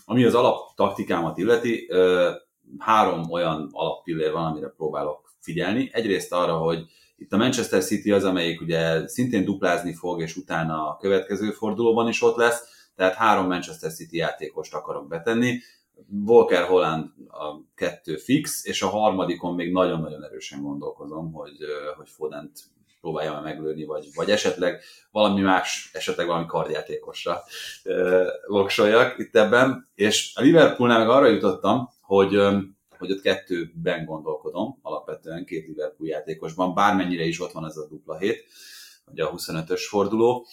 ami 0.05 0.23
az 0.23 0.35
alaptaktikámat 0.35 1.37
illeti, 1.37 1.89
három 2.77 3.31
olyan 3.31 3.69
alappillér 3.71 4.31
van, 4.31 4.45
amire 4.45 4.67
próbálok 4.67 5.33
figyelni. 5.39 5.89
Egyrészt 5.93 6.33
arra, 6.33 6.57
hogy 6.57 6.85
itt 7.17 7.31
a 7.31 7.37
Manchester 7.37 7.83
City 7.83 8.11
az, 8.11 8.23
amelyik 8.23 8.61
ugye 8.61 9.07
szintén 9.07 9.45
duplázni 9.45 9.93
fog, 9.93 10.21
és 10.21 10.35
utána 10.35 10.89
a 10.89 10.97
következő 10.97 11.51
fordulóban 11.51 12.07
is 12.07 12.21
ott 12.21 12.35
lesz, 12.35 12.61
tehát 12.95 13.13
három 13.13 13.47
Manchester 13.47 13.91
City 13.91 14.17
játékost 14.17 14.73
akarok 14.73 15.07
betenni. 15.07 15.59
Volker 16.07 16.63
Holland 16.63 17.05
a 17.27 17.73
kettő 17.75 18.15
fix, 18.15 18.65
és 18.65 18.81
a 18.81 18.87
harmadikon 18.87 19.55
még 19.55 19.71
nagyon-nagyon 19.71 20.23
erősen 20.23 20.61
gondolkozom, 20.61 21.31
hogy, 21.31 21.57
hogy 21.97 22.09
Fodent 22.09 22.59
próbálja 23.03 23.41
meglőni, 23.41 23.85
vagy, 23.85 24.07
vagy 24.15 24.29
esetleg 24.29 24.81
valami 25.11 25.41
más, 25.41 25.89
esetleg 25.93 26.27
valami 26.27 26.45
kardjátékosra 26.45 27.43
voksoljak 28.47 29.19
itt 29.19 29.35
ebben. 29.35 29.89
És 29.95 30.31
a 30.35 30.41
Liverpoolnál 30.41 30.99
meg 30.99 31.09
arra 31.09 31.27
jutottam, 31.27 31.89
hogy, 32.01 32.41
hogy 32.97 33.11
ott 33.11 33.21
kettőben 33.21 34.05
gondolkodom, 34.05 34.79
alapvetően 34.81 35.45
két 35.45 35.67
Liverpool 35.67 36.09
játékosban, 36.09 36.73
bármennyire 36.73 37.23
is 37.23 37.41
ott 37.41 37.51
van 37.51 37.65
ez 37.65 37.77
a 37.77 37.87
dupla 37.87 38.17
hét, 38.17 38.45
vagy 39.05 39.19
a 39.19 39.31
25-ös 39.31 39.85
forduló, 39.89 40.47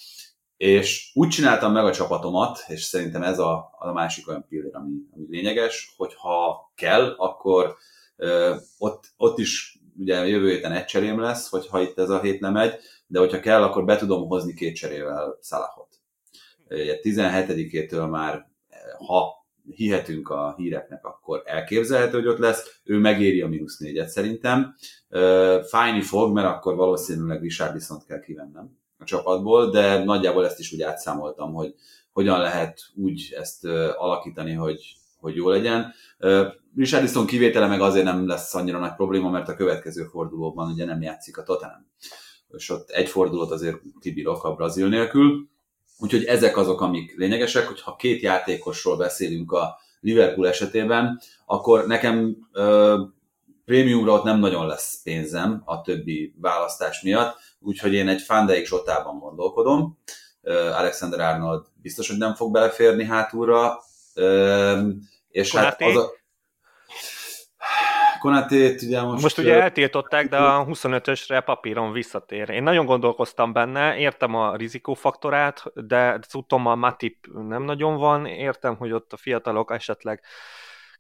és 0.57 1.11
úgy 1.15 1.29
csináltam 1.29 1.73
meg 1.73 1.85
a 1.85 1.93
csapatomat, 1.93 2.65
és 2.69 2.83
szerintem 2.83 3.23
ez 3.23 3.39
a, 3.39 3.71
a 3.79 3.93
másik 3.93 4.29
olyan 4.29 4.47
pillér, 4.49 4.77
ami, 4.77 4.93
ami 5.15 5.27
lényeges, 5.29 5.95
hogy 5.97 6.15
ha 6.15 6.71
kell, 6.75 7.15
akkor 7.17 7.77
ö, 8.17 8.57
ott, 8.79 9.05
ott 9.17 9.39
is 9.39 9.80
ugye 9.99 10.27
jövő 10.27 10.51
héten 10.51 10.73
egy 10.73 10.85
cserém 10.85 11.21
lesz, 11.21 11.49
hogyha 11.49 11.81
itt 11.81 11.99
ez 11.99 12.11
a 12.11 12.21
hét 12.21 12.41
nem 12.41 12.53
megy, 12.53 12.75
de 13.07 13.19
hogyha 13.19 13.41
kell, 13.41 13.63
akkor 13.63 13.85
be 13.85 13.97
tudom 13.97 14.27
hozni 14.27 14.55
két 14.55 14.75
cserével 14.75 15.39
Salahot. 15.43 15.89
Ugye 16.69 16.99
17-től 17.03 18.11
már, 18.11 18.47
ha 19.07 19.47
hihetünk 19.71 20.29
a 20.29 20.55
híreknek, 20.57 21.05
akkor 21.05 21.43
elképzelhető, 21.45 22.19
hogy 22.19 22.27
ott 22.27 22.39
lesz. 22.39 22.81
Ő 22.85 22.99
megéri 22.99 23.41
a 23.41 23.49
mínusz 23.49 23.79
négyet 23.79 24.09
szerintem. 24.09 24.75
Fájni 25.63 26.01
fog, 26.01 26.33
mert 26.33 26.47
akkor 26.47 26.75
valószínűleg 26.75 27.41
Richard 27.41 27.73
viszont 27.73 28.05
kell 28.05 28.21
kivennem 28.21 28.79
a 28.99 29.05
csapatból, 29.05 29.71
de 29.71 30.05
nagyjából 30.05 30.45
ezt 30.45 30.59
is 30.59 30.73
úgy 30.73 30.83
átszámoltam, 30.83 31.53
hogy 31.53 31.75
hogyan 32.13 32.41
lehet 32.41 32.81
úgy 32.95 33.35
ezt 33.37 33.65
alakítani, 33.97 34.53
hogy, 34.53 34.97
hogy 35.21 35.35
jó 35.35 35.49
legyen. 35.49 35.93
Richardson 36.77 37.27
kivétele 37.27 37.67
meg 37.67 37.81
azért 37.81 38.05
nem 38.05 38.27
lesz 38.27 38.55
annyira 38.55 38.79
nagy 38.79 38.95
probléma, 38.95 39.31
mert 39.31 39.49
a 39.49 39.55
következő 39.55 40.05
fordulóban 40.05 40.71
ugye 40.71 40.85
nem 40.85 41.03
játszik 41.03 41.39
a 41.39 41.43
Tottenham. 41.43 41.87
És 42.57 42.71
ott 42.71 42.91
egy 42.91 43.09
fordulót 43.09 43.51
azért 43.51 43.77
kibírok 44.01 44.45
a 44.45 44.55
brazil 44.55 44.89
nélkül. 44.89 45.49
Úgyhogy 45.99 46.25
ezek 46.25 46.57
azok, 46.57 46.81
amik 46.81 47.17
lényegesek, 47.17 47.67
hogyha 47.67 47.97
két 47.97 48.23
játékosról 48.23 48.97
beszélünk 48.97 49.53
a 49.53 49.79
Liverpool 50.01 50.49
esetében, 50.49 51.21
akkor 51.47 51.87
nekem 51.87 52.37
ö, 52.53 53.01
prémiumra 53.65 54.13
ott 54.13 54.25
nem 54.25 54.39
nagyon 54.39 54.67
lesz 54.67 55.03
pénzem 55.03 55.63
a 55.65 55.81
többi 55.81 56.35
választás 56.41 57.03
miatt, 57.03 57.37
úgyhogy 57.61 57.93
én 57.93 58.09
egy 58.09 58.21
Fandeik 58.21 58.67
sotában 58.67 59.19
gondolkodom. 59.19 59.99
Alexander 60.79 61.21
Arnold 61.21 61.67
biztos, 61.83 62.09
hogy 62.09 62.19
nem 62.19 62.35
fog 62.35 62.53
beleférni 62.53 63.05
hátulra, 63.05 63.79
és 65.29 65.55
hát 65.55 65.83
az 65.83 65.97
a... 65.97 66.11
Konatét 68.21 68.83
ugye 68.83 69.03
most... 69.03 69.23
Most 69.23 69.39
ugye 69.39 69.63
eltiltották, 69.63 70.29
de 70.29 70.37
a 70.37 70.67
25-ösre 70.67 71.43
papíron 71.45 71.93
visszatér. 71.93 72.49
Én 72.49 72.63
nagyon 72.63 72.87
gondolkoztam 72.87 73.53
benne, 73.53 73.97
értem 73.97 74.35
a 74.35 74.57
rizikófaktorát, 74.57 75.63
de 75.75 76.19
tudtom 76.31 76.67
a 76.67 76.75
Matip 76.75 77.27
nem 77.33 77.63
nagyon 77.63 77.97
van, 77.97 78.27
értem, 78.27 78.77
hogy 78.77 78.93
ott 78.93 79.13
a 79.13 79.17
fiatalok 79.17 79.73
esetleg 79.73 80.23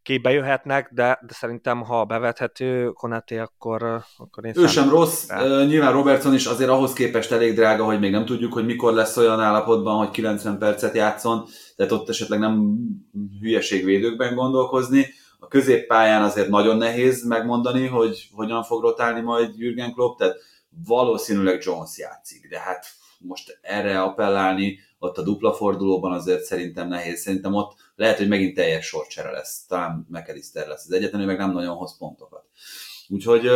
képbe 0.02 0.30
jöhetnek, 0.30 0.90
de, 0.92 1.18
de 1.26 1.32
szerintem 1.32 1.82
ha 1.82 2.04
bevethető 2.04 2.88
Konaté, 2.88 3.38
akkor, 3.38 4.02
akkor 4.16 4.44
én 4.44 4.52
Ő 4.56 4.66
sem 4.66 4.88
rossz, 4.88 5.28
rá. 5.28 5.64
nyilván 5.64 5.92
Robertson 5.92 6.34
is 6.34 6.46
azért 6.46 6.70
ahhoz 6.70 6.92
képest 6.92 7.32
elég 7.32 7.54
drága, 7.54 7.84
hogy 7.84 7.98
még 8.00 8.10
nem 8.10 8.24
tudjuk, 8.24 8.52
hogy 8.52 8.64
mikor 8.64 8.92
lesz 8.92 9.16
olyan 9.16 9.40
állapotban, 9.40 9.96
hogy 9.96 10.10
90 10.10 10.58
percet 10.58 10.94
játszon, 10.94 11.44
tehát 11.76 11.92
ott 11.92 12.08
esetleg 12.08 12.38
nem 12.38 12.76
hülyeségvédőkben 13.40 14.34
gondolkozni. 14.34 15.06
A 15.38 15.48
középpályán 15.48 16.22
azért 16.22 16.48
nagyon 16.48 16.76
nehéz 16.76 17.24
megmondani, 17.26 17.86
hogy 17.86 18.28
hogyan 18.32 18.62
fog 18.62 18.82
rotálni 18.82 19.20
majd 19.20 19.58
Jürgen 19.58 19.92
Klopp, 19.92 20.18
tehát 20.18 20.36
valószínűleg 20.86 21.60
Jones 21.62 21.98
játszik, 21.98 22.48
de 22.48 22.58
hát 22.58 22.86
most 23.18 23.58
erre 23.62 24.02
appellálni, 24.02 24.78
ott 25.02 25.18
a 25.18 25.22
dupla 25.22 25.52
fordulóban 25.52 26.12
azért 26.12 26.44
szerintem 26.44 26.88
nehéz. 26.88 27.20
Szerintem 27.20 27.54
ott 27.54 27.72
lehet, 27.94 28.16
hogy 28.16 28.28
megint 28.28 28.54
teljes 28.54 28.86
sorcsere 28.86 29.30
lesz. 29.30 29.66
Talán 29.66 30.06
McAllister 30.08 30.68
lesz 30.68 30.84
az 30.86 30.92
egyetlen, 30.92 31.26
meg 31.26 31.38
nem 31.38 31.52
nagyon 31.52 31.76
hoz 31.76 31.98
pontokat. 31.98 32.44
Úgyhogy 33.08 33.50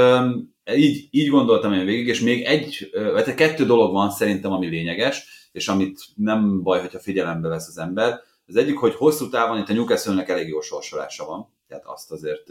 így, 0.74 1.08
így 1.10 1.28
gondoltam 1.28 1.72
én 1.72 1.84
végig, 1.84 2.06
és 2.06 2.20
még 2.20 2.44
egy, 2.44 2.90
vagy 3.12 3.34
kettő 3.34 3.64
dolog 3.64 3.92
van 3.92 4.10
szerintem, 4.10 4.52
ami 4.52 4.66
lényeges, 4.66 5.48
és 5.52 5.68
amit 5.68 6.00
nem 6.16 6.62
baj, 6.62 6.80
hogyha 6.80 6.98
figyelembe 6.98 7.48
vesz 7.48 7.68
az 7.68 7.78
ember. 7.78 8.20
Az 8.46 8.56
egyik, 8.56 8.76
hogy 8.76 8.94
hosszú 8.94 9.28
távon 9.28 9.58
itt 9.58 9.68
a 9.68 9.72
Newcastle-nek 9.72 10.28
elég 10.28 10.48
jó 10.48 10.60
sorsolása 10.60 11.26
van, 11.26 11.48
tehát 11.68 11.84
azt 11.86 12.12
azért 12.12 12.46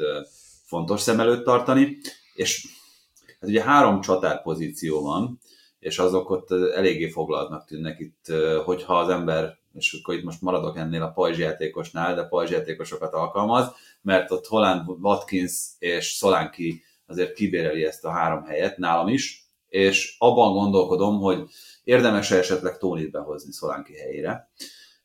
fontos 0.66 1.02
szem 1.02 1.20
előtt 1.20 1.44
tartani, 1.44 1.98
és 2.34 2.68
hát 3.40 3.50
ugye 3.50 3.64
három 3.64 4.02
csatár 4.02 4.42
pozíció 4.42 5.02
van, 5.02 5.40
és 5.84 6.00
azok 6.00 6.30
ott 6.30 6.52
eléggé 6.52 7.10
foglaltnak 7.10 7.66
tűnnek 7.66 8.00
itt, 8.00 8.26
hogyha 8.66 9.00
az 9.00 9.10
ember, 9.10 9.58
és 9.74 10.00
akkor 10.02 10.16
itt 10.16 10.24
most 10.24 10.42
maradok 10.42 10.78
ennél 10.78 11.02
a 11.02 11.12
pajzsjátékosnál, 11.12 12.16
de 12.16 12.24
pajzsjátékosokat 12.24 13.14
alkalmaz, 13.14 13.72
mert 14.02 14.32
ott 14.32 14.48
Holland, 14.48 14.90
Watkins 15.02 15.54
és 15.80 16.08
Solanki 16.08 16.84
azért 17.08 17.34
kibéreli 17.34 17.84
ezt 17.84 18.06
a 18.06 18.12
három 18.12 18.44
helyet, 18.44 18.78
nálam 18.78 19.08
is, 19.08 19.48
és 19.68 20.16
abban 20.18 20.54
gondolkodom, 20.54 21.20
hogy 21.20 21.44
érdemes 21.84 22.32
-e 22.32 22.38
esetleg 22.38 22.78
Tónit 22.78 23.12
behozni 23.12 23.52
Solanki 23.52 23.94
helyére, 23.94 24.52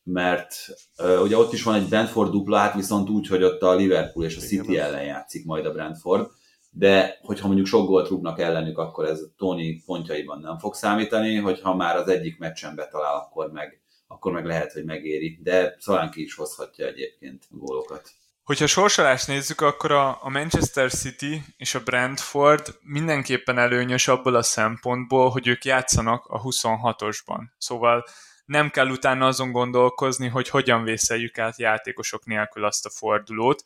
mert 0.03 0.55
uh, 0.97 1.21
ugye 1.21 1.37
ott 1.37 1.53
is 1.53 1.63
van 1.63 1.75
egy 1.75 1.87
Brentford 1.87 2.31
dupla, 2.31 2.57
hát 2.57 2.75
viszont 2.75 3.09
úgy, 3.09 3.27
hogy 3.27 3.43
ott 3.43 3.61
a 3.61 3.75
Liverpool 3.75 4.25
és 4.25 4.37
a 4.37 4.41
City 4.41 4.77
ellen 4.77 5.03
játszik 5.03 5.45
majd 5.45 5.65
a 5.65 5.71
Brentford, 5.71 6.27
de 6.69 7.19
hogyha 7.21 7.45
mondjuk 7.47 7.67
sok 7.67 7.87
gólt 7.87 8.07
rúgnak 8.07 8.39
ellenük, 8.39 8.77
akkor 8.77 9.05
ez 9.05 9.19
Tony 9.37 9.83
pontjaiban 9.85 10.39
nem 10.39 10.57
fog 10.57 10.73
számítani, 10.73 11.35
hogyha 11.35 11.75
már 11.75 11.95
az 11.95 12.07
egyik 12.07 12.37
meccsen 12.37 12.75
betalál, 12.75 13.15
akkor 13.15 13.51
meg, 13.51 13.81
akkor 14.07 14.31
meg 14.31 14.45
lehet, 14.45 14.71
hogy 14.71 14.83
megéri, 14.83 15.39
de 15.43 15.75
Szalánki 15.79 16.21
is 16.21 16.35
hozhatja 16.35 16.85
egyébként 16.85 17.43
gólokat. 17.49 18.09
Hogyha 18.43 18.67
sorsolást 18.67 19.27
nézzük, 19.27 19.61
akkor 19.61 19.91
a, 19.91 20.17
a 20.21 20.29
Manchester 20.29 20.91
City 20.91 21.41
és 21.57 21.75
a 21.75 21.83
Brentford 21.83 22.75
mindenképpen 22.81 23.57
előnyös 23.57 24.07
abból 24.07 24.35
a 24.35 24.41
szempontból, 24.41 25.29
hogy 25.29 25.47
ők 25.47 25.65
játszanak 25.65 26.25
a 26.25 26.41
26-osban. 26.41 27.39
Szóval 27.57 28.03
nem 28.45 28.69
kell 28.69 28.89
utána 28.89 29.27
azon 29.27 29.51
gondolkozni, 29.51 30.27
hogy 30.27 30.49
hogyan 30.49 30.83
vészeljük 30.83 31.37
át 31.37 31.59
játékosok 31.59 32.25
nélkül 32.25 32.65
azt 32.65 32.85
a 32.85 32.89
fordulót, 32.89 33.63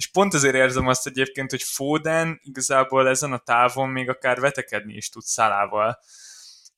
és 0.00 0.10
pont 0.10 0.34
ezért 0.34 0.54
érzem 0.54 0.86
azt 0.86 1.06
egyébként, 1.06 1.50
hogy 1.50 1.62
Foden 1.62 2.40
igazából 2.42 3.08
ezen 3.08 3.32
a 3.32 3.38
távon 3.38 3.88
még 3.88 4.08
akár 4.08 4.40
vetekedni 4.40 4.94
is 4.94 5.08
tud 5.08 5.22
Szalával. 5.22 5.98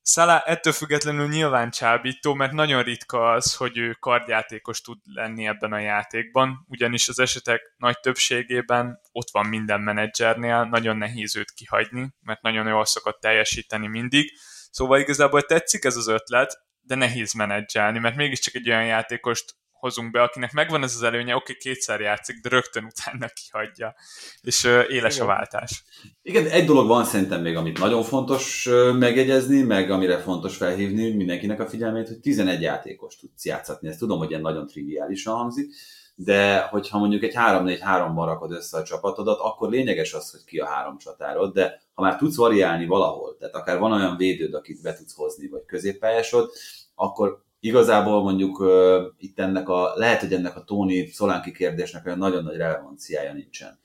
Szalá 0.00 0.38
ettől 0.38 0.72
függetlenül 0.72 1.28
nyilván 1.28 1.70
csábító, 1.70 2.34
mert 2.34 2.52
nagyon 2.52 2.82
ritka 2.82 3.32
az, 3.32 3.54
hogy 3.54 3.78
ő 3.78 3.96
kardjátékos 4.00 4.80
tud 4.80 4.98
lenni 5.04 5.46
ebben 5.46 5.72
a 5.72 5.78
játékban, 5.78 6.66
ugyanis 6.68 7.08
az 7.08 7.18
esetek 7.18 7.74
nagy 7.76 8.00
többségében 8.00 9.00
ott 9.12 9.30
van 9.32 9.46
minden 9.46 9.80
menedzsernél, 9.80 10.64
nagyon 10.64 10.96
nehéz 10.96 11.36
őt 11.36 11.50
kihagyni, 11.50 12.14
mert 12.20 12.42
nagyon 12.42 12.66
jól 12.66 12.84
szokott 12.84 13.20
teljesíteni 13.20 13.86
mindig. 13.86 14.32
Szóval 14.70 15.00
igazából 15.00 15.42
tetszik 15.42 15.84
ez 15.84 15.96
az 15.96 16.08
ötlet, 16.08 16.58
de 16.80 16.94
nehéz 16.94 17.32
menedzselni, 17.32 17.98
mert 17.98 18.16
mégiscsak 18.16 18.54
egy 18.54 18.68
olyan 18.68 18.84
játékost 18.84 19.54
hozunk 19.82 20.10
be, 20.10 20.22
akinek 20.22 20.52
megvan 20.52 20.82
ez 20.82 20.94
az 20.94 21.02
előnye, 21.02 21.34
oké, 21.34 21.52
okay, 21.52 21.56
kétszer 21.56 22.00
játszik, 22.00 22.40
de 22.40 22.48
rögtön 22.48 22.84
utána 22.84 23.26
kihagyja, 23.34 23.94
és 24.40 24.64
éles 24.88 25.14
Igen. 25.14 25.26
a 25.26 25.30
váltás. 25.30 25.84
Igen, 26.22 26.46
egy 26.46 26.64
dolog 26.64 26.86
van 26.86 27.04
szerintem 27.04 27.42
még, 27.42 27.56
amit 27.56 27.78
nagyon 27.78 28.02
fontos 28.02 28.68
megegyezni, 28.98 29.62
meg 29.62 29.90
amire 29.90 30.18
fontos 30.18 30.56
felhívni 30.56 31.10
mindenkinek 31.10 31.60
a 31.60 31.66
figyelmét, 31.66 32.08
hogy 32.08 32.20
11 32.20 32.60
játékos 32.60 33.16
tudsz 33.16 33.44
játszatni. 33.44 33.88
Ezt 33.88 33.98
tudom, 33.98 34.18
hogy 34.18 34.30
ilyen 34.30 34.40
nagyon 34.42 34.66
triviálisan 34.66 35.34
hangzik, 35.34 35.74
de 36.14 36.60
hogyha 36.60 36.98
mondjuk 36.98 37.22
egy 37.22 37.34
3-4-3-ban 37.36 38.24
rakod 38.24 38.52
össze 38.52 38.78
a 38.78 38.82
csapatodat, 38.82 39.38
akkor 39.40 39.70
lényeges 39.70 40.14
az, 40.14 40.30
hogy 40.30 40.44
ki 40.44 40.58
a 40.58 40.66
három 40.66 40.98
csatárod, 40.98 41.52
de 41.52 41.82
ha 41.94 42.02
már 42.02 42.16
tudsz 42.16 42.36
variálni 42.36 42.86
valahol, 42.86 43.36
tehát 43.38 43.54
akár 43.54 43.78
van 43.78 43.92
olyan 43.92 44.16
védőd, 44.16 44.54
akit 44.54 44.82
be 44.82 44.94
tudsz 44.94 45.14
hozni, 45.14 45.48
vagy 45.48 45.64
középpályásod, 45.66 46.50
akkor 46.94 47.42
igazából 47.64 48.22
mondjuk 48.22 48.60
uh, 48.60 49.02
itt 49.18 49.38
ennek 49.38 49.68
a, 49.68 49.92
lehet, 49.94 50.20
hogy 50.20 50.32
ennek 50.32 50.56
a 50.56 50.64
Tóni 50.64 51.06
Szolánki 51.06 51.52
kérdésnek 51.52 52.06
olyan 52.06 52.18
nagyon 52.18 52.44
nagy 52.44 52.56
relevanciája 52.56 53.32
nincsen. 53.32 53.78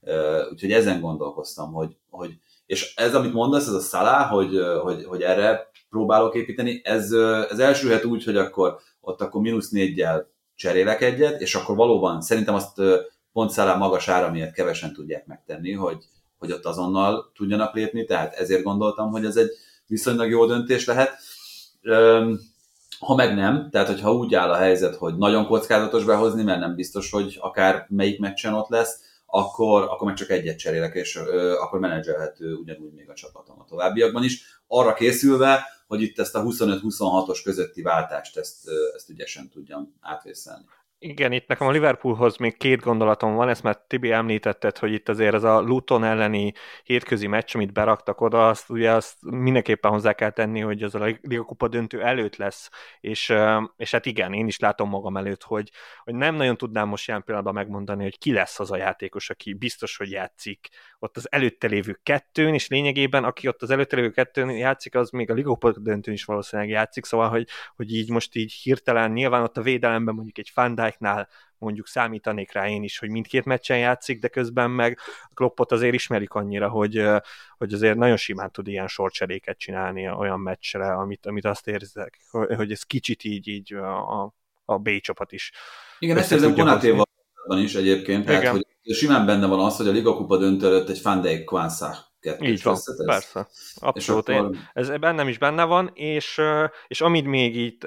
Uh, 0.00 0.52
úgyhogy 0.52 0.72
ezen 0.72 1.00
gondolkoztam, 1.00 1.72
hogy, 1.72 1.96
hogy 2.10 2.38
és 2.66 2.94
ez, 2.94 3.14
amit 3.14 3.32
mondasz, 3.32 3.66
ez 3.66 3.72
a 3.72 3.80
szalá, 3.80 4.26
hogy, 4.26 4.60
hogy, 4.82 5.04
hogy 5.04 5.22
erre 5.22 5.70
próbálok 5.90 6.34
építeni, 6.34 6.80
ez, 6.84 7.12
ez 7.50 7.58
elsülhet 7.58 8.04
úgy, 8.04 8.24
hogy 8.24 8.36
akkor 8.36 8.78
ott 9.00 9.20
akkor 9.20 9.40
mínusz 9.40 9.70
négyel 9.70 10.30
cserélek 10.54 11.00
egyet, 11.00 11.40
és 11.40 11.54
akkor 11.54 11.76
valóban 11.76 12.20
szerintem 12.20 12.54
azt 12.54 12.82
pont 13.32 13.50
Szalá 13.50 13.76
magas 13.76 14.08
ára 14.08 14.30
miatt 14.30 14.52
kevesen 14.52 14.92
tudják 14.92 15.26
megtenni, 15.26 15.72
hogy, 15.72 16.04
hogy 16.38 16.52
ott 16.52 16.64
azonnal 16.64 17.30
tudjanak 17.34 17.74
lépni, 17.74 18.04
tehát 18.04 18.34
ezért 18.34 18.62
gondoltam, 18.62 19.10
hogy 19.10 19.24
ez 19.24 19.36
egy 19.36 19.50
viszonylag 19.86 20.30
jó 20.30 20.46
döntés 20.46 20.84
lehet. 20.84 21.18
Ha 22.98 23.14
meg 23.14 23.34
nem, 23.34 23.68
tehát 23.70 23.88
hogyha 23.88 24.12
úgy 24.12 24.34
áll 24.34 24.50
a 24.50 24.56
helyzet, 24.56 24.96
hogy 24.96 25.16
nagyon 25.16 25.46
kockázatos 25.46 26.04
behozni, 26.04 26.42
mert 26.42 26.60
nem 26.60 26.74
biztos, 26.74 27.10
hogy 27.10 27.38
akár 27.40 27.86
melyik 27.88 28.18
meccsen 28.18 28.54
ott 28.54 28.68
lesz, 28.68 29.00
akkor, 29.26 29.82
akkor 29.82 30.06
meg 30.06 30.16
csak 30.16 30.30
egyet 30.30 30.58
cserélek, 30.58 30.94
és 30.94 31.16
ö, 31.16 31.52
akkor 31.52 31.78
menedzselhető 31.78 32.54
ugyanúgy 32.54 32.92
még 32.92 33.10
a 33.10 33.14
csapatom 33.14 33.60
a 33.60 33.64
továbbiakban 33.64 34.24
is. 34.24 34.60
Arra 34.66 34.94
készülve, 34.94 35.64
hogy 35.86 36.02
itt 36.02 36.18
ezt 36.18 36.34
a 36.34 36.42
25-26-os 36.42 37.40
közötti 37.44 37.82
váltást 37.82 38.36
ezt, 38.36 38.68
ezt 38.94 39.08
ügyesen 39.10 39.48
tudjam 39.48 39.94
átvészelni. 40.00 40.64
Igen, 41.02 41.32
itt 41.32 41.46
nekem 41.46 41.66
a 41.66 41.70
Liverpoolhoz 41.70 42.36
még 42.36 42.56
két 42.56 42.80
gondolatom 42.80 43.34
van, 43.34 43.48
ezt 43.48 43.62
már 43.62 43.76
Tibi 43.86 44.12
említetted, 44.12 44.78
hogy 44.78 44.92
itt 44.92 45.08
azért 45.08 45.34
ez 45.34 45.42
a 45.42 45.60
Luton 45.60 46.04
elleni 46.04 46.52
hétközi 46.84 47.26
meccs, 47.26 47.54
amit 47.54 47.72
beraktak 47.72 48.20
oda, 48.20 48.48
azt 48.48 48.70
ugye 48.70 48.90
azt 48.90 49.16
mindenképpen 49.20 49.90
hozzá 49.90 50.12
kell 50.12 50.30
tenni, 50.30 50.60
hogy 50.60 50.82
az 50.82 50.94
a 50.94 51.04
Liga 51.04 51.44
Kupa 51.44 51.68
döntő 51.68 52.02
előtt 52.02 52.36
lesz, 52.36 52.70
és, 53.00 53.32
és 53.76 53.90
hát 53.90 54.06
igen, 54.06 54.32
én 54.32 54.46
is 54.46 54.58
látom 54.58 54.88
magam 54.88 55.16
előtt, 55.16 55.42
hogy, 55.42 55.70
hogy 56.04 56.14
nem 56.14 56.34
nagyon 56.34 56.56
tudnám 56.56 56.88
most 56.88 57.08
ilyen 57.08 57.24
pillanatban 57.24 57.54
megmondani, 57.54 58.02
hogy 58.02 58.18
ki 58.18 58.32
lesz 58.32 58.60
az 58.60 58.70
a 58.70 58.76
játékos, 58.76 59.30
aki 59.30 59.54
biztos, 59.54 59.96
hogy 59.96 60.10
játszik 60.10 60.68
ott 61.02 61.16
az 61.16 61.32
előtte 61.32 61.66
lévő 61.66 62.00
kettőn, 62.02 62.54
és 62.54 62.68
lényegében 62.68 63.24
aki 63.24 63.48
ott 63.48 63.62
az 63.62 63.70
előtte 63.70 63.96
lévő 63.96 64.10
kettőn 64.10 64.50
játszik, 64.50 64.94
az 64.94 65.10
még 65.10 65.30
a 65.30 65.34
Liga 65.34 65.58
döntőn 65.76 66.14
is 66.14 66.24
valószínűleg 66.24 66.70
játszik, 66.70 67.04
szóval, 67.04 67.28
hogy, 67.28 67.48
hogy 67.76 67.94
így 67.94 68.10
most 68.10 68.34
így 68.34 68.52
hirtelen, 68.52 69.12
nyilván 69.12 69.42
ott 69.42 69.56
a 69.56 69.62
védelemben 69.62 70.14
mondjuk 70.14 70.38
egy 70.38 70.50
Van 70.54 70.74
Dijk-nál 70.74 71.28
mondjuk 71.58 71.86
számítanék 71.86 72.52
rá 72.52 72.68
én 72.68 72.82
is, 72.82 72.98
hogy 72.98 73.10
mindkét 73.10 73.44
meccsen 73.44 73.78
játszik, 73.78 74.20
de 74.20 74.28
közben 74.28 74.70
meg 74.70 74.98
a 75.22 75.34
Kloppot 75.34 75.72
azért 75.72 75.94
ismerik 75.94 76.32
annyira, 76.32 76.68
hogy, 76.68 77.04
hogy 77.58 77.72
azért 77.72 77.96
nagyon 77.96 78.16
simán 78.16 78.50
tud 78.50 78.66
ilyen 78.66 78.88
sorcseréket 78.88 79.58
csinálni 79.58 80.08
olyan 80.08 80.40
meccsre, 80.40 80.92
amit, 80.92 81.26
amit 81.26 81.44
azt 81.44 81.68
érzek, 81.68 82.20
hogy 82.30 82.72
ez 82.72 82.82
kicsit 82.82 83.24
így, 83.24 83.48
így 83.48 83.74
a, 83.74 84.34
a 84.64 84.78
B 84.78 85.00
csapat 85.00 85.32
is. 85.32 85.52
Igen, 85.98 86.16
ezt 86.16 86.32
érzem 86.32 86.54
Konatéval 86.54 87.06
is 87.48 87.74
egyébként, 87.74 88.24
tehát 88.24 88.48
hogy 88.48 88.66
simán 88.82 89.26
benne 89.26 89.46
van 89.46 89.60
az, 89.60 89.76
hogy 89.76 89.88
a 89.88 89.92
Liga 89.92 90.16
Kupa 90.16 90.36
döntő 90.36 90.66
előtt 90.66 90.88
egy 90.88 91.02
Van 91.02 91.20
Dijk 91.20 91.44
kettős 92.20 92.48
Így 92.48 92.62
van, 92.62 92.74
összetesz. 92.74 93.06
persze. 93.06 93.48
Abszolút. 93.74 94.28
akkor... 94.28 94.54
Én, 94.54 94.68
ez 94.72 94.98
bennem 94.98 95.28
is 95.28 95.38
benne 95.38 95.64
van, 95.64 95.90
és, 95.94 96.40
és 96.86 97.00
amit 97.00 97.26
még 97.26 97.56
itt 97.56 97.86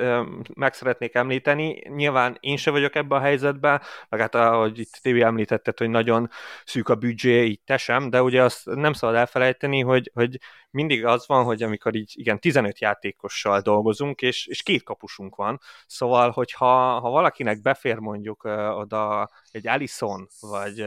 meg 0.54 0.74
szeretnék 0.74 1.16
említeni, 1.16 1.82
nyilván 1.90 2.38
én 2.40 2.58
se 2.58 2.72
vagyok 2.72 2.96
ebben 2.96 3.18
a 3.18 3.22
helyzetben, 3.22 3.82
meg 4.10 4.20
hát 4.20 4.36
ahogy 4.36 4.80
itt 4.80 5.00
TV 5.02 5.22
említetted, 5.22 5.78
hogy 5.78 5.90
nagyon 5.90 6.30
szűk 6.66 6.90
a 6.90 6.96
büdzsé, 6.96 7.44
így 7.44 7.62
te 7.66 7.78
sem, 7.78 8.10
de 8.10 8.22
ugye 8.22 8.44
azt 8.44 8.66
nem 8.66 8.94
szabad 8.94 9.16
elfelejteni, 9.16 9.82
hogy, 9.82 10.12
hogy 10.14 10.40
mindig 10.70 11.06
az 11.06 11.28
van, 11.28 11.44
hogy 11.44 11.64
amikor 11.64 11.96
így 11.96 12.12
igen, 12.16 12.40
15 12.40 12.80
játékossal 12.80 13.62
dolgozunk, 13.62 14.22
és, 14.22 14.48
és 14.48 14.64
két 14.64 14.84
kapusunk 14.84 15.36
van, 15.36 15.60
szóval, 15.88 16.32
hogyha 16.32 17.00
ha 17.00 17.10
valakinek 17.10 17.62
befér 17.62 17.98
mondjuk 17.98 18.44
oda 18.76 19.30
egy 19.52 19.68
Allison, 19.68 20.28
vagy 20.40 20.86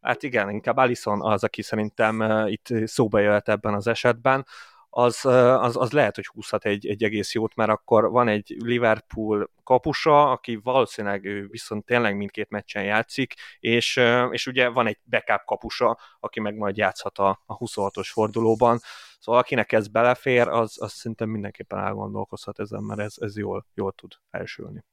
hát 0.00 0.22
igen, 0.22 0.50
inkább 0.50 0.76
Alison 0.76 1.22
az, 1.22 1.44
aki 1.44 1.62
szerintem 1.62 2.46
itt 2.46 2.66
szóba 2.84 3.18
jöhet 3.18 3.48
ebben 3.48 3.74
az 3.74 3.86
esetben, 3.86 4.46
az, 4.90 5.24
az, 5.24 5.76
az 5.76 5.92
lehet, 5.92 6.14
hogy 6.14 6.26
húzhat 6.26 6.64
egy, 6.64 6.86
egy 6.86 7.04
egész 7.04 7.34
jót, 7.34 7.54
mert 7.54 7.70
akkor 7.70 8.10
van 8.10 8.28
egy 8.28 8.56
Liverpool 8.58 9.50
kapusa, 9.64 10.30
aki 10.30 10.56
valószínűleg 10.56 11.24
ő 11.24 11.46
viszont 11.50 11.84
tényleg 11.84 12.16
mindkét 12.16 12.50
meccsen 12.50 12.84
játszik, 12.84 13.34
és, 13.60 14.00
és 14.30 14.46
ugye 14.46 14.68
van 14.68 14.86
egy 14.86 14.98
backup 15.10 15.44
kapusa, 15.44 15.98
aki 16.20 16.40
meg 16.40 16.56
majd 16.56 16.76
játszhat 16.76 17.18
a, 17.18 17.42
a 17.46 17.58
26-os 17.58 18.08
fordulóban, 18.12 18.80
szóval 19.18 19.40
akinek 19.40 19.72
ez 19.72 19.88
belefér, 19.88 20.48
az, 20.48 20.82
az 20.82 20.92
szerintem 20.92 21.28
mindenképpen 21.28 21.78
elgondolkozhat 21.78 22.58
ezen, 22.58 22.82
mert 22.82 23.00
ez, 23.00 23.14
ez 23.18 23.36
jól, 23.36 23.66
jól 23.74 23.92
tud 23.92 24.12
elsülni. 24.30 24.84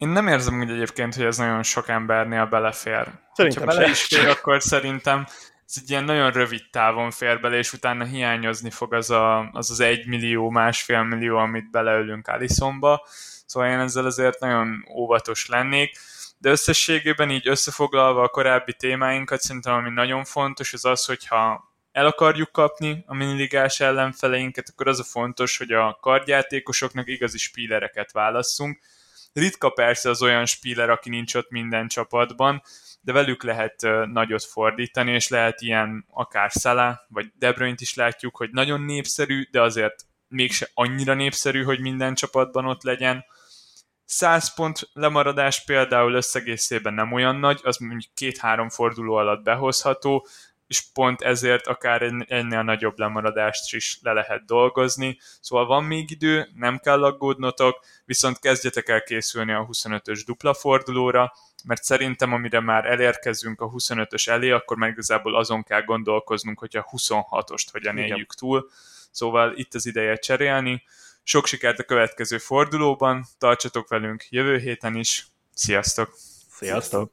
Én 0.00 0.08
nem 0.08 0.28
érzem 0.28 0.60
úgy 0.60 0.70
egyébként, 0.70 1.14
hogy 1.14 1.24
ez 1.24 1.36
nagyon 1.36 1.62
sok 1.62 1.88
embernél 1.88 2.46
belefér. 2.46 3.06
Szerintem 3.32 3.62
ha 3.62 3.74
bele 3.74 3.88
is 3.88 4.02
fér, 4.02 4.28
akkor 4.28 4.62
szerintem 4.62 5.26
ez 5.66 5.74
egy 5.82 5.90
ilyen 5.90 6.04
nagyon 6.04 6.30
rövid 6.30 6.62
távon 6.70 7.10
fér 7.10 7.40
bele, 7.40 7.56
és 7.56 7.72
utána 7.72 8.04
hiányozni 8.04 8.70
fog 8.70 8.94
az 8.94 9.10
a, 9.10 9.50
az, 9.52 9.70
az 9.70 9.80
egy 9.80 10.06
millió, 10.06 10.50
másfél 10.50 11.02
millió, 11.02 11.36
amit 11.36 11.70
beleölünk 11.70 12.28
Alisonba. 12.28 13.06
Szóval 13.46 13.68
én 13.68 13.78
ezzel 13.78 14.04
azért 14.04 14.40
nagyon 14.40 14.84
óvatos 14.94 15.48
lennék. 15.48 15.98
De 16.38 16.50
összességében 16.50 17.30
így 17.30 17.48
összefoglalva 17.48 18.22
a 18.22 18.28
korábbi 18.28 18.74
témáinkat, 18.74 19.40
szerintem 19.40 19.74
ami 19.74 19.90
nagyon 19.90 20.24
fontos, 20.24 20.72
az 20.72 20.84
az, 20.84 21.04
hogyha 21.04 21.72
el 21.92 22.06
akarjuk 22.06 22.52
kapni 22.52 23.04
a 23.06 23.14
miniligás 23.14 23.80
ellenfeleinket, 23.80 24.68
akkor 24.68 24.88
az 24.88 25.00
a 25.00 25.04
fontos, 25.04 25.58
hogy 25.58 25.72
a 25.72 25.98
kardjátékosoknak 26.00 27.08
igazi 27.08 27.38
spílereket 27.38 28.12
válasszunk, 28.12 28.78
Ritka 29.32 29.70
persze 29.70 30.08
az 30.08 30.22
olyan 30.22 30.46
spiller, 30.46 30.90
aki 30.90 31.08
nincs 31.10 31.34
ott 31.34 31.50
minden 31.50 31.88
csapatban, 31.88 32.62
de 33.00 33.12
velük 33.12 33.42
lehet 33.42 33.86
nagyot 34.12 34.44
fordítani, 34.44 35.12
és 35.12 35.28
lehet 35.28 35.60
ilyen 35.60 36.06
akár 36.10 36.50
Szala, 36.52 37.06
vagy 37.08 37.32
De 37.38 37.54
is 37.76 37.94
látjuk, 37.94 38.36
hogy 38.36 38.50
nagyon 38.50 38.80
népszerű, 38.80 39.48
de 39.50 39.60
azért 39.62 39.94
mégse 40.28 40.68
annyira 40.74 41.14
népszerű, 41.14 41.62
hogy 41.62 41.80
minden 41.80 42.14
csapatban 42.14 42.66
ott 42.66 42.82
legyen. 42.82 43.24
100 44.04 44.54
pont 44.54 44.90
lemaradás 44.92 45.64
például 45.64 46.12
összegészében 46.12 46.94
nem 46.94 47.12
olyan 47.12 47.36
nagy, 47.36 47.60
az 47.62 47.76
mondjuk 47.76 48.14
két-három 48.14 48.68
forduló 48.68 49.14
alatt 49.14 49.42
behozható, 49.42 50.26
és 50.70 50.82
pont 50.92 51.22
ezért 51.22 51.66
akár 51.66 52.02
ennél 52.28 52.62
nagyobb 52.62 52.98
lemaradást 52.98 53.74
is 53.74 53.98
le 54.02 54.12
lehet 54.12 54.44
dolgozni. 54.44 55.18
Szóval 55.40 55.66
van 55.66 55.84
még 55.84 56.10
idő, 56.10 56.48
nem 56.54 56.78
kell 56.78 57.04
aggódnotok, 57.04 57.84
viszont 58.04 58.38
kezdjetek 58.38 58.88
el 58.88 59.02
készülni 59.02 59.52
a 59.52 59.66
25-ös 59.70 60.22
dupla 60.26 60.54
fordulóra, 60.54 61.32
mert 61.64 61.82
szerintem 61.82 62.32
amire 62.32 62.60
már 62.60 62.86
elérkezünk 62.86 63.60
a 63.60 63.70
25-ös 63.70 64.28
elé, 64.28 64.50
akkor 64.50 64.76
már 64.76 64.90
igazából 64.90 65.36
azon 65.36 65.62
kell 65.62 65.82
gondolkoznunk, 65.82 66.58
hogy 66.58 66.76
a 66.76 66.84
26-ost 66.84 67.66
hogyan 67.72 67.98
Igen. 67.98 68.08
éljük 68.08 68.34
túl. 68.34 68.70
Szóval 69.10 69.52
itt 69.56 69.74
az 69.74 69.86
ideje 69.86 70.16
cserélni. 70.16 70.82
Sok 71.22 71.46
sikert 71.46 71.78
a 71.78 71.84
következő 71.84 72.38
fordulóban, 72.38 73.26
tartsatok 73.38 73.88
velünk 73.88 74.26
jövő 74.28 74.58
héten 74.58 74.96
is. 74.96 75.26
Sziasztok! 75.54 76.14
Sziasztok! 76.50 77.12